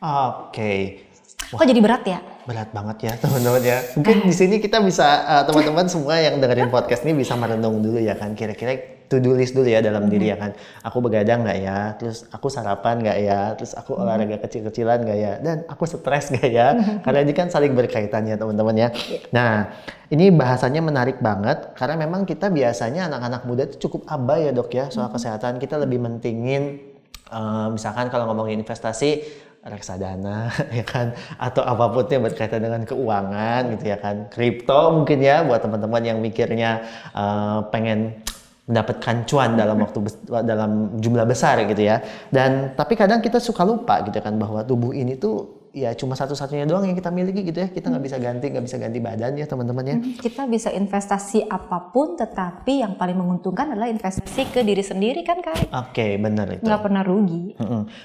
Oke. 0.02 1.06
Kok 1.48 1.64
jadi 1.64 1.80
berat 1.80 2.04
ya? 2.04 2.20
Berat 2.44 2.70
banget 2.76 2.98
ya 3.08 3.14
teman-teman 3.24 3.64
ya. 3.64 3.78
Mungkin 3.96 4.28
di 4.28 4.34
sini 4.36 4.60
kita 4.60 4.84
bisa 4.84 5.24
eh, 5.24 5.44
teman-teman 5.48 5.88
semua 5.88 6.20
yang 6.20 6.44
dengerin 6.44 6.68
podcast 6.68 7.08
ini 7.08 7.16
bisa 7.16 7.40
merenung 7.40 7.80
dulu 7.80 8.04
ya 8.04 8.20
kan. 8.20 8.36
Kira-kira 8.36 9.00
to 9.08 9.24
do 9.24 9.32
list 9.32 9.56
dulu 9.56 9.72
ya 9.72 9.80
dalam 9.80 10.12
diri 10.12 10.28
ya 10.28 10.36
kan. 10.36 10.52
Aku 10.84 11.00
begadang 11.00 11.48
nggak 11.48 11.60
ya? 11.64 11.96
Terus 11.96 12.28
aku 12.28 12.52
sarapan 12.52 13.00
nggak 13.00 13.18
ya? 13.24 13.56
Terus 13.56 13.72
aku 13.80 13.96
olahraga 13.96 14.44
kecil-kecilan 14.44 15.08
nggak 15.08 15.20
ya? 15.24 15.34
Dan 15.40 15.64
aku 15.72 15.88
stres 15.88 16.28
nggak 16.36 16.50
ya? 16.52 16.68
Karena 17.00 17.20
ini 17.24 17.32
kan 17.32 17.48
saling 17.48 17.72
berkaitan 17.72 18.28
ya 18.28 18.36
teman-teman 18.36 18.76
ya. 18.76 18.90
Nah 19.32 19.72
ini 20.12 20.28
bahasanya 20.36 20.84
menarik 20.84 21.24
banget 21.24 21.72
karena 21.80 21.96
memang 21.96 22.28
kita 22.28 22.52
biasanya 22.52 23.08
anak-anak 23.08 23.42
muda 23.48 23.64
itu 23.72 23.88
cukup 23.88 24.04
abai 24.12 24.48
ya 24.48 24.52
dok 24.52 24.68
ya 24.76 24.92
soal 24.92 25.08
kesehatan. 25.16 25.64
Kita 25.64 25.80
lebih 25.80 26.04
mentingin 26.04 26.84
eh, 27.32 27.68
misalkan 27.72 28.12
kalau 28.12 28.28
ngomongin 28.28 28.60
investasi 28.60 29.47
reksadana 29.70 30.52
ya 30.78 30.86
kan? 30.88 31.14
Atau 31.36 31.64
apa 31.64 31.92
pun 31.92 32.08
yang 32.08 32.24
berkaitan 32.24 32.64
dengan 32.64 32.84
keuangan 32.88 33.78
gitu 33.78 33.86
ya 33.92 33.98
kan? 34.00 34.32
Kripto 34.32 34.96
mungkin 34.96 35.20
ya 35.20 35.44
buat 35.44 35.60
teman-teman 35.64 36.04
yang 36.04 36.18
mikirnya 36.24 36.84
eh, 37.12 37.60
pengen 37.70 38.24
mendapatkan 38.68 39.24
cuan 39.24 39.56
dalam 39.56 39.80
waktu 39.80 40.00
dalam 40.44 41.00
jumlah 41.00 41.24
besar 41.24 41.64
gitu 41.64 41.88
ya. 41.88 42.04
Dan 42.28 42.76
tapi 42.76 43.00
kadang 43.00 43.24
kita 43.24 43.40
suka 43.40 43.64
lupa 43.64 44.04
gitu 44.04 44.20
kan 44.20 44.36
bahwa 44.36 44.60
tubuh 44.68 44.92
ini 44.92 45.16
tuh 45.16 45.58
ya 45.72 45.94
cuma 45.94 46.18
satu-satunya 46.18 46.66
doang 46.66 46.84
yang 46.84 46.98
kita 47.00 47.08
miliki 47.08 47.48
gitu 47.48 47.64
ya. 47.64 47.72
Kita 47.72 47.88
nggak 47.88 48.04
bisa 48.04 48.18
ganti 48.20 48.46
nggak 48.52 48.66
bisa 48.68 48.76
ganti 48.76 49.00
badan 49.00 49.40
ya 49.40 49.48
teman-teman 49.48 49.84
ya. 49.88 49.96
Kita 50.20 50.44
bisa 50.52 50.70
investasi 50.76 51.48
apa 51.48 51.96
pun, 51.96 52.20
tetapi 52.20 52.84
yang 52.84 53.00
paling 53.00 53.16
menguntungkan 53.16 53.72
adalah 53.72 53.88
investasi 53.88 54.52
ke 54.52 54.60
diri 54.68 54.84
sendiri 54.84 55.24
kan 55.24 55.40
Kak? 55.40 55.72
oke 55.72 56.08
benar 56.20 56.52
itu. 56.52 56.68
Nggak 56.68 56.82
pernah 56.84 57.04
rugi. 57.08 57.56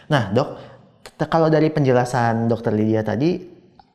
Nah, 0.07 0.31
dok, 0.31 0.72
kalau 1.29 1.51
dari 1.51 1.69
penjelasan 1.69 2.47
dokter 2.49 2.73
Lydia 2.73 3.03
tadi, 3.03 3.37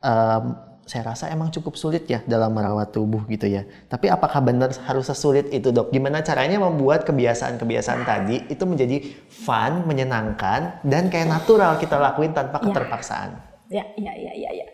em, 0.00 0.44
saya 0.88 1.04
rasa 1.04 1.28
emang 1.28 1.52
cukup 1.52 1.76
sulit 1.76 2.08
ya 2.08 2.24
dalam 2.24 2.56
merawat 2.56 2.96
tubuh 2.96 3.28
gitu 3.28 3.44
ya. 3.44 3.68
Tapi 3.92 4.08
apakah 4.08 4.40
benar 4.40 4.72
harus 4.88 5.04
sesulit 5.04 5.52
itu, 5.52 5.68
dok? 5.68 5.92
Gimana 5.92 6.24
caranya 6.24 6.56
membuat 6.56 7.04
kebiasaan-kebiasaan 7.04 8.08
tadi 8.08 8.48
itu 8.48 8.64
menjadi 8.64 8.96
fun, 9.28 9.84
menyenangkan, 9.84 10.80
dan 10.88 11.12
kayak 11.12 11.28
natural 11.28 11.76
kita 11.76 12.00
lakuin 12.00 12.32
tanpa 12.32 12.64
Ya. 12.64 12.72
keterpaksaan? 12.72 13.30
Ya, 13.68 13.84
ya, 14.00 14.12
ya, 14.16 14.32
ya, 14.32 14.50
ya. 14.64 14.66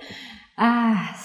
Ah, 0.55 1.19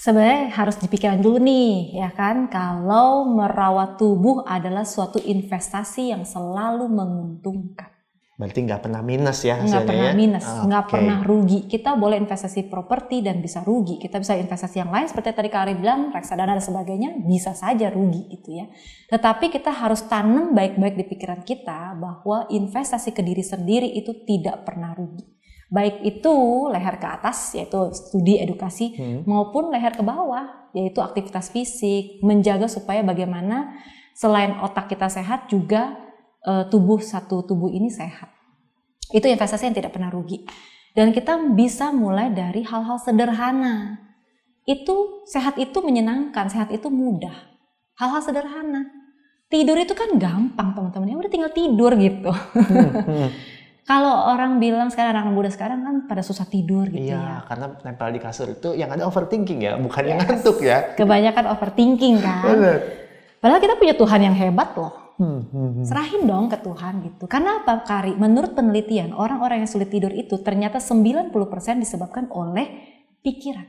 sebenarnya 0.00 0.48
harus 0.56 0.80
dipikirkan 0.80 1.20
dulu 1.20 1.36
nih, 1.36 2.00
ya 2.00 2.08
kan? 2.16 2.48
Kalau 2.48 3.28
merawat 3.28 4.00
tubuh 4.00 4.48
adalah 4.48 4.88
suatu 4.88 5.20
investasi 5.20 6.08
yang 6.08 6.24
selalu 6.24 6.88
menguntungkan. 6.88 7.91
Berarti 8.32 8.64
nggak 8.64 8.80
pernah 8.80 9.04
minus 9.04 9.44
ya 9.44 9.60
nggak 9.60 9.68
hasilnya 9.68 9.84
pernah 9.86 10.08
ya? 10.08 10.16
minus, 10.16 10.46
Ah, 10.48 10.64
nggak 10.64 10.84
oke. 10.88 10.92
pernah 10.96 11.18
rugi. 11.20 11.58
Kita 11.68 11.90
boleh 11.94 12.16
investasi 12.16 12.64
properti 12.64 13.20
dan 13.20 13.44
bisa 13.44 13.60
rugi. 13.60 14.00
Kita 14.00 14.16
bisa 14.16 14.32
investasi 14.34 14.80
yang 14.80 14.88
lain 14.88 15.04
seperti 15.04 15.30
tadi 15.30 15.52
Kak 15.52 15.62
Ari 15.62 15.74
bilang, 15.76 16.10
reksadana 16.10 16.56
dan 16.56 16.64
sebagainya 16.64 17.22
bisa 17.22 17.52
saja 17.52 17.92
rugi 17.92 18.32
gitu 18.32 18.56
ya. 18.56 18.66
Tetapi 19.08 19.52
kita 19.52 19.68
harus 19.70 20.08
tanam 20.08 20.56
baik-baik 20.56 20.96
di 20.96 21.04
pikiran 21.06 21.44
kita 21.44 21.92
bahwa 21.94 22.48
investasi 22.48 23.12
ke 23.12 23.20
diri 23.20 23.44
sendiri 23.44 23.86
itu 23.92 24.24
tidak 24.24 24.64
pernah 24.64 24.96
rugi. 24.96 25.28
Baik 25.68 26.00
itu 26.02 26.32
leher 26.68 26.96
ke 26.96 27.08
atas 27.08 27.52
yaitu 27.52 27.92
studi 27.92 28.36
edukasi 28.36 28.92
Hmm. 28.92 29.20
maupun 29.24 29.68
leher 29.68 29.92
ke 29.92 30.00
bawah 30.00 30.68
yaitu 30.72 31.00
aktivitas 31.00 31.48
fisik, 31.48 32.20
menjaga 32.20 32.64
supaya 32.64 33.04
bagaimana 33.04 33.76
selain 34.12 34.56
otak 34.60 34.88
kita 34.88 35.08
sehat 35.08 35.48
juga 35.48 35.96
eh, 36.42 36.64
tubuh 36.68 36.98
satu 36.98 37.42
tubuh 37.42 37.68
ini 37.68 37.88
sehat. 37.88 38.30
Itu 39.10 39.26
investasi 39.26 39.68
yang 39.68 39.76
tidak 39.76 39.92
pernah 39.92 40.08
rugi. 40.08 40.42
Dan 40.92 41.10
kita 41.10 41.36
bisa 41.52 41.88
mulai 41.88 42.28
dari 42.28 42.62
hal-hal 42.62 43.00
sederhana. 43.00 43.96
Itu 44.62 45.24
sehat 45.24 45.56
itu 45.56 45.80
menyenangkan, 45.80 46.48
sehat 46.48 46.68
itu 46.70 46.86
mudah. 46.86 47.34
Hal-hal 47.96 48.20
sederhana. 48.20 48.88
Tidur 49.48 49.76
itu 49.76 49.92
kan 49.92 50.16
gampang 50.16 50.72
teman-teman. 50.72 51.12
Ya 51.12 51.16
udah 51.18 51.32
tinggal 51.32 51.52
tidur 51.52 51.92
gitu. 51.96 52.32
Hmm, 52.32 53.28
Kalau 53.82 54.30
orang 54.30 54.62
bilang 54.62 54.88
sekarang 54.88 55.26
anak 55.26 55.34
muda 55.34 55.50
sekarang 55.50 55.82
kan 55.82 55.94
pada 56.06 56.22
susah 56.22 56.46
tidur 56.46 56.86
gitu 56.86 57.02
Iya, 57.10 57.18
ya. 57.18 57.36
karena 57.50 57.66
nempel 57.82 58.14
di 58.14 58.22
kasur 58.22 58.46
itu 58.48 58.78
yang 58.78 58.94
ada 58.94 59.02
overthinking 59.04 59.58
ya, 59.58 59.74
bukan 59.74 60.06
yang 60.06 60.18
Yes. 60.22 60.28
ngantuk 60.30 60.62
ya. 60.62 60.94
Kebanyakan 60.94 61.44
overthinking 61.50 62.22
kan. 62.22 62.46
Benar. 62.46 62.78
Padahal 63.42 63.58
kita 63.58 63.74
punya 63.74 63.94
Tuhan 63.98 64.20
yang 64.22 64.36
hebat 64.38 64.70
loh. 64.78 65.01
Hmm, 65.20 65.44
hmm, 65.44 65.70
hmm. 65.80 65.84
Serahin 65.84 66.24
dong 66.24 66.48
ke 66.48 66.58
Tuhan 66.60 67.04
gitu. 67.04 67.24
Karena 67.28 67.60
apa 67.60 67.84
Kari? 67.84 68.16
Menurut 68.16 68.56
penelitian, 68.56 69.12
orang-orang 69.12 69.64
yang 69.64 69.70
sulit 69.70 69.92
tidur 69.92 70.10
itu 70.12 70.40
ternyata 70.40 70.80
90% 70.80 71.32
disebabkan 71.80 72.32
oleh 72.32 72.66
pikiran. 73.20 73.68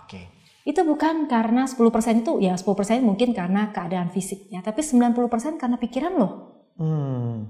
Oke. 0.00 0.32
Itu 0.66 0.82
bukan 0.82 1.30
karena 1.30 1.70
10% 1.70 2.26
itu, 2.26 2.42
ya 2.42 2.58
10% 2.58 3.06
mungkin 3.06 3.30
karena 3.36 3.70
keadaan 3.70 4.10
fisiknya. 4.10 4.64
Tapi 4.64 4.82
90% 4.82 5.60
karena 5.60 5.76
pikiran 5.78 6.12
loh. 6.18 6.32
Hmm. 6.74 7.46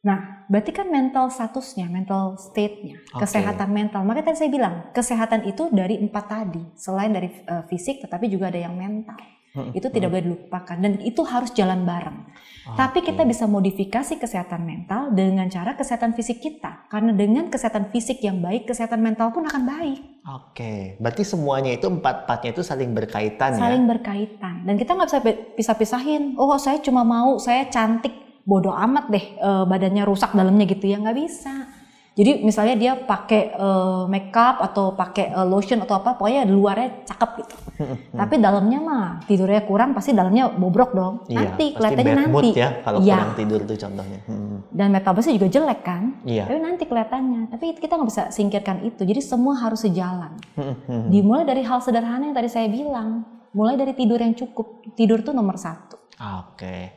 Nah, 0.00 0.48
berarti 0.48 0.72
kan 0.72 0.88
mental 0.88 1.28
statusnya, 1.28 1.84
mental 1.88 2.40
state-nya, 2.40 3.04
Oke. 3.12 3.24
kesehatan 3.24 3.68
mental. 3.68 4.00
Makanya 4.04 4.32
tadi 4.32 4.38
saya 4.40 4.50
bilang, 4.52 4.74
kesehatan 4.96 5.44
itu 5.44 5.68
dari 5.72 6.00
empat 6.00 6.24
tadi. 6.24 6.62
Selain 6.72 7.12
dari 7.12 7.28
eh, 7.28 7.64
fisik, 7.68 8.04
tetapi 8.04 8.28
juga 8.32 8.48
ada 8.48 8.60
yang 8.60 8.76
mental. 8.76 9.20
Hmm, 9.50 9.74
Itu 9.74 9.90
tidak 9.90 10.14
boleh 10.14 10.24
dilupakan 10.30 10.78
dan 10.78 11.02
itu 11.02 11.26
harus 11.26 11.50
jalan 11.50 11.82
bareng. 11.82 12.22
Tapi 12.70 13.02
Oke. 13.02 13.10
kita 13.10 13.26
bisa 13.26 13.50
modifikasi 13.50 14.14
kesehatan 14.14 14.62
mental 14.62 15.10
dengan 15.10 15.50
cara 15.50 15.74
kesehatan 15.74 16.14
fisik 16.14 16.38
kita. 16.38 16.86
Karena 16.86 17.10
dengan 17.10 17.50
kesehatan 17.50 17.90
fisik 17.90 18.22
yang 18.22 18.38
baik, 18.38 18.70
kesehatan 18.70 19.02
mental 19.02 19.34
pun 19.34 19.42
akan 19.50 19.66
baik. 19.66 20.22
Oke, 20.22 20.94
berarti 21.02 21.26
semuanya 21.26 21.74
itu 21.74 21.90
empat-empatnya 21.90 22.50
itu 22.54 22.62
saling 22.62 22.94
berkaitan 22.94 23.58
ya. 23.58 23.62
Saling 23.66 23.84
berkaitan. 23.90 24.62
Dan 24.62 24.78
kita 24.78 24.94
nggak 24.94 25.08
bisa 25.10 25.20
pisah-pisahin. 25.58 26.38
Oh 26.38 26.54
saya 26.54 26.78
cuma 26.78 27.02
mau, 27.02 27.34
saya 27.42 27.66
cantik. 27.66 28.14
Bodoh 28.46 28.72
amat 28.72 29.10
deh 29.10 29.24
eh, 29.34 29.64
badannya 29.66 30.06
rusak 30.06 30.30
dalamnya 30.30 30.70
gitu 30.70 30.86
ya. 30.86 31.02
Nggak 31.02 31.18
bisa. 31.18 31.79
Jadi 32.10 32.42
misalnya 32.42 32.74
dia 32.74 32.92
pakai 32.94 33.54
eh, 33.54 34.02
makeup 34.06 34.58
atau 34.60 34.92
pakai 34.92 35.30
eh, 35.30 35.46
lotion 35.46 35.78
atau 35.80 35.94
apa, 35.96 36.14
pokoknya 36.14 36.42
luarnya 36.44 37.06
cakep 37.06 37.30
gitu. 37.38 37.54
Tapi 38.20 38.34
dalamnya 38.36 38.78
mah 38.78 39.04
tidurnya 39.24 39.62
kurang, 39.62 39.94
pasti 39.94 40.10
dalamnya 40.10 40.50
bobrok 40.50 40.90
dong. 40.90 41.14
Iya, 41.26 41.36
nanti 41.38 41.64
kelihatannya 41.72 42.14
nanti. 42.16 42.32
mood 42.32 42.52
ya 42.52 42.68
kalau 42.80 42.98
Iya. 43.00 43.14
kurang 43.16 43.32
tidur 43.34 43.60
tuh 43.62 43.76
contohnya. 43.76 44.20
Hmm. 44.26 44.56
dan 44.70 44.88
metabolisme 44.90 45.34
juga 45.34 45.48
jelek 45.50 45.80
kan 45.82 46.02
Iya. 46.22 46.44
tapi 46.44 46.60
nanti 46.60 46.84
kelihatannya 46.84 47.48
tapi 47.48 47.74
kita 47.74 47.96
nggak 47.96 48.06
bisa 48.06 48.22
singkirkan 48.28 48.76
itu 48.82 49.02
jadi 49.02 49.18
semua 49.18 49.56
harus 49.56 49.80
sejalan 49.80 50.36
Hmm, 50.54 50.76
hmm. 50.80 51.04
dimulai 51.08 51.42
dari 51.42 51.60
hal 51.60 51.80
sederhana 51.80 52.22
yang 52.22 52.36
tadi 52.36 52.46
saya 52.46 52.68
bilang 52.68 53.24
mulai 53.50 53.74
dari 53.74 53.92
tidur 53.92 54.16
yang 54.16 54.30
cukup 54.32 54.66
tidur 54.94 55.20
tuh 55.20 55.32
nomor 55.32 55.56
satu 55.56 55.98
Oke. 56.44 56.92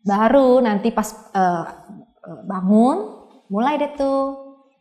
baru 0.00 0.60
nanti 0.60 0.88
pas 0.90 1.08
eh, 1.30 1.64
bangun 2.44 3.19
mulai 3.50 3.76
deh 3.76 3.92
tuh 3.98 4.20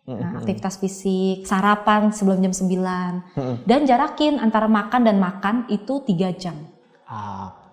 nah, 0.06 0.40
aktivitas 0.40 0.80
fisik 0.80 1.44
sarapan 1.44 2.14
sebelum 2.14 2.40
jam 2.40 2.54
9 2.54 3.66
dan 3.70 3.82
jarakin 3.84 4.38
antara 4.40 4.70
makan 4.70 5.02
dan 5.04 5.18
makan 5.18 5.66
itu 5.68 6.06
tiga 6.06 6.30
jam 6.32 6.56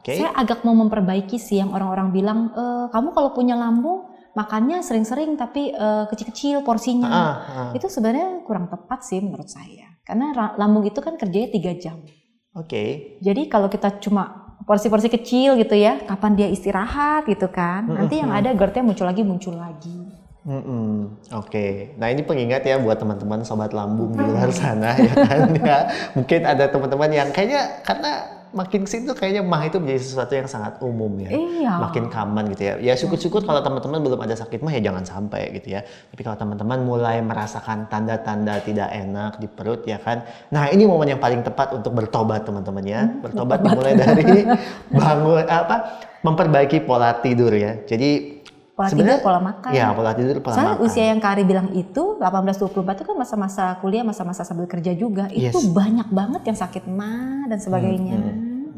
Oke. 0.07 0.23
Saya 0.23 0.31
agak 0.39 0.63
mau 0.63 0.71
memperbaiki 0.71 1.35
sih 1.35 1.59
yang 1.59 1.75
orang-orang 1.75 2.15
bilang, 2.15 2.39
e, 2.55 2.65
kamu 2.95 3.11
kalau 3.11 3.35
punya 3.35 3.59
lambung 3.59 4.07
makannya 4.37 4.85
sering-sering 4.85 5.35
tapi 5.41 5.73
eh, 5.73 6.05
kecil-kecil 6.13 6.61
porsinya. 6.61 7.09
Ah, 7.09 7.17
ah. 7.17 7.71
Itu 7.73 7.89
sebenarnya 7.89 8.45
kurang 8.45 8.69
tepat 8.69 9.01
sih 9.03 9.19
menurut 9.25 9.49
saya. 9.49 9.97
Karena 10.05 10.31
lambung 10.61 10.85
itu 10.85 11.01
kan 11.01 11.17
kerjanya 11.17 11.49
tiga 11.51 11.73
jam. 11.75 12.05
Oke. 12.53 13.17
Jadi 13.25 13.49
kalau 13.49 13.67
kita 13.73 13.97
cuma 13.99 14.55
porsi-porsi 14.69 15.09
kecil 15.09 15.57
gitu 15.57 15.75
ya, 15.75 16.05
kapan 16.05 16.37
dia 16.37 16.49
istirahat 16.53 17.25
gitu 17.27 17.49
kan? 17.49 17.89
Nanti 17.89 18.21
yang 18.21 18.31
ada 18.31 18.53
GERD-nya 18.53 18.85
muncul 18.85 19.07
lagi 19.09 19.23
muncul 19.25 19.55
lagi. 19.57 20.26
Mm-mm. 20.47 21.11
Oke, 21.35 21.99
nah 21.99 22.07
ini 22.07 22.23
pengingat 22.23 22.63
ya 22.63 22.79
buat 22.79 23.03
teman-teman 23.03 23.43
sobat 23.43 23.75
lambung 23.75 24.15
di 24.15 24.23
luar 24.23 24.55
sana 24.55 24.95
ya 24.95 25.11
kan 25.27 25.51
ya. 25.59 25.79
Mungkin 26.15 26.41
ada 26.47 26.71
teman-teman 26.71 27.11
yang 27.11 27.29
kayaknya 27.35 27.83
karena 27.83 28.37
makin 28.55 28.87
ke 28.87 28.89
sini 28.89 29.11
tuh 29.11 29.19
kayaknya 29.19 29.43
mah 29.43 29.67
itu 29.67 29.83
menjadi 29.83 30.01
sesuatu 30.07 30.39
yang 30.39 30.47
sangat 30.47 30.79
umum 30.79 31.11
ya. 31.19 31.35
Iya. 31.35 31.73
Makin 31.83 32.15
common 32.15 32.55
gitu 32.55 32.63
ya. 32.63 32.75
Ya 32.79 32.95
syukur-syukur 32.95 33.43
kalau 33.43 33.59
teman-teman 33.59 33.99
belum 33.99 34.23
ada 34.23 34.39
sakit 34.39 34.63
mah 34.63 34.71
ya 34.71 34.87
jangan 34.87 35.03
sampai 35.03 35.51
gitu 35.59 35.75
ya. 35.75 35.83
Tapi 35.83 36.23
kalau 36.23 36.39
teman-teman 36.39 36.79
mulai 36.87 37.19
merasakan 37.27 37.91
tanda-tanda 37.91 38.63
tidak 38.63 38.95
enak 38.95 39.43
di 39.43 39.51
perut 39.51 39.83
ya 39.83 39.99
kan. 39.99 40.23
Nah 40.55 40.71
ini 40.71 40.87
momen 40.87 41.11
yang 41.11 41.19
paling 41.19 41.43
tepat 41.43 41.75
untuk 41.75 41.91
bertobat 41.91 42.47
teman-teman 42.47 42.85
ya. 42.87 43.03
Bertobat 43.19 43.67
dimulai 43.67 43.99
dari 43.99 44.47
bangun 44.95 45.43
apa 45.51 46.07
memperbaiki 46.23 46.87
pola 46.87 47.19
tidur 47.19 47.51
ya. 47.51 47.83
Jadi 47.83 48.36
Pola 48.77 48.93
sebenarnya- 48.93 49.17
tidur, 49.17 49.25
pola 49.25 49.41
makan. 49.41 49.71
Ya 49.73 49.87
pola 49.89 50.13
tidur, 50.13 50.37
pola 50.39 50.53
Soalnya 50.53 50.77
makan. 50.77 50.85
usia 50.85 51.05
yang 51.09 51.17
Kari 51.17 51.43
bilang 51.43 51.69
itu 51.73 52.03
18-24 52.15 52.69
itu 52.95 53.09
kan 53.09 53.17
masa-masa 53.17 53.65
kuliah, 53.81 54.05
masa-masa 54.05 54.45
sambil 54.45 54.69
kerja 54.69 54.93
juga. 54.93 55.33
Itu 55.33 55.57
Yes. 55.57 55.73
banyak 55.73 56.09
banget 56.11 56.43
yang 56.45 56.59
sakit 56.59 56.85
mah 56.85 57.49
dan 57.49 57.57
sebagainya. 57.57 58.21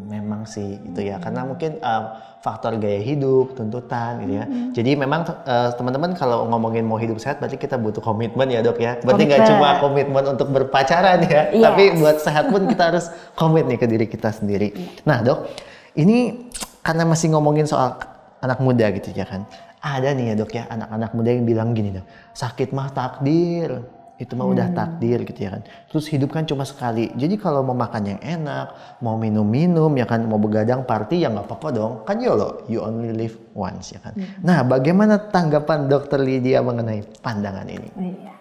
Memang 0.09 0.47
sih 0.47 0.79
itu 0.79 1.01
ya 1.03 1.19
karena 1.19 1.43
mungkin 1.43 1.83
uh, 1.83 2.03
faktor 2.39 2.79
gaya 2.79 2.97
hidup, 2.97 3.53
tuntutan 3.53 4.23
gitu 4.23 4.39
ya. 4.39 4.45
Jadi 4.73 4.95
memang 4.95 5.27
uh, 5.27 5.75
teman-teman 5.75 6.15
kalau 6.15 6.47
ngomongin 6.47 6.81
mau 6.83 6.97
hidup 6.97 7.19
sehat 7.19 7.43
berarti 7.43 7.59
kita 7.59 7.75
butuh 7.75 8.01
komitmen 8.01 8.47
ya 8.47 8.63
dok 8.63 8.79
ya. 8.79 9.03
Berarti 9.03 9.27
nggak 9.27 9.51
cuma 9.51 9.83
komitmen 9.83 10.25
untuk 10.29 10.49
berpacaran 10.49 11.27
ya, 11.27 11.51
Yes. 11.51 11.61
tapi 11.61 11.83
buat 11.99 12.17
sehat 12.19 12.49
pun 12.49 12.65
kita 12.65 12.89
harus 12.89 13.11
komit 13.35 13.67
nih 13.67 13.77
ke 13.77 13.85
diri 13.85 14.07
kita 14.07 14.31
sendiri. 14.31 14.73
Nah 15.03 15.21
dok, 15.21 15.51
ini 15.93 16.49
karena 16.81 17.03
masih 17.03 17.29
ngomongin 17.29 17.67
soal 17.67 17.99
anak 18.39 18.63
muda 18.63 18.87
gitu 18.91 19.11
ya 19.11 19.27
kan. 19.27 19.43
Ada 19.79 20.11
nih 20.15 20.33
ya 20.33 20.35
dok 20.35 20.51
ya 20.55 20.65
anak-anak 20.67 21.11
muda 21.15 21.31
yang 21.31 21.47
bilang 21.47 21.71
gini 21.71 21.95
dok, 21.95 22.07
sakit 22.35 22.75
mah 22.75 22.91
takdir 22.91 23.83
itu 24.19 24.35
mah 24.35 24.51
udah 24.51 24.75
takdir 24.75 25.23
gitu 25.23 25.47
ya 25.47 25.55
kan. 25.55 25.63
Terus 25.87 26.11
hidup 26.11 26.35
kan 26.35 26.43
cuma 26.43 26.67
sekali. 26.67 27.15
Jadi 27.15 27.39
kalau 27.39 27.63
mau 27.63 27.79
makan 27.79 28.19
yang 28.19 28.21
enak, 28.21 28.99
mau 28.99 29.15
minum-minum 29.15 29.95
ya 29.95 30.11
kan, 30.11 30.27
mau 30.27 30.43
begadang 30.43 30.83
party 30.83 31.23
ya 31.23 31.31
nggak 31.31 31.47
apa-apa 31.47 31.69
dong. 31.71 31.93
Kan 32.03 32.19
YOLO, 32.19 32.67
you 32.67 32.83
only 32.83 33.15
live 33.15 33.39
once 33.55 33.95
ya 33.95 34.03
kan. 34.03 34.19
Nah, 34.43 34.67
bagaimana 34.67 35.31
tanggapan 35.31 35.87
Dokter 35.87 36.19
Lydia 36.19 36.59
mengenai 36.67 37.07
pandangan 37.23 37.71
ini? 37.71 37.89
Iya. 37.95 38.35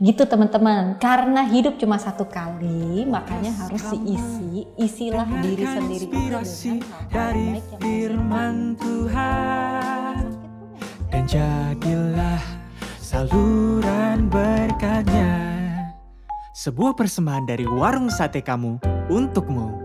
Gitu 0.00 0.24
teman-teman, 0.24 0.96
karena 0.96 1.44
hidup 1.44 1.76
cuma 1.76 2.00
satu 2.00 2.24
kali, 2.24 3.04
makanya 3.04 3.52
harus 3.52 3.84
diisi, 3.92 4.64
isilah 4.80 5.28
diri 5.44 5.68
sendiri 5.68 6.08
itu 6.08 6.16
dengan 6.16 6.80
baik 7.12 7.64
yang 7.68 7.80
firman 7.84 8.56
Tuhan. 8.80 10.29
Dan 11.10 11.26
jadilah 11.26 12.42
saluran 13.02 14.30
berkatnya. 14.30 15.36
Sebuah 16.54 16.94
persembahan 16.94 17.44
dari 17.50 17.66
warung 17.66 18.12
sate 18.12 18.40
kamu 18.44 18.78
untukmu. 19.10 19.79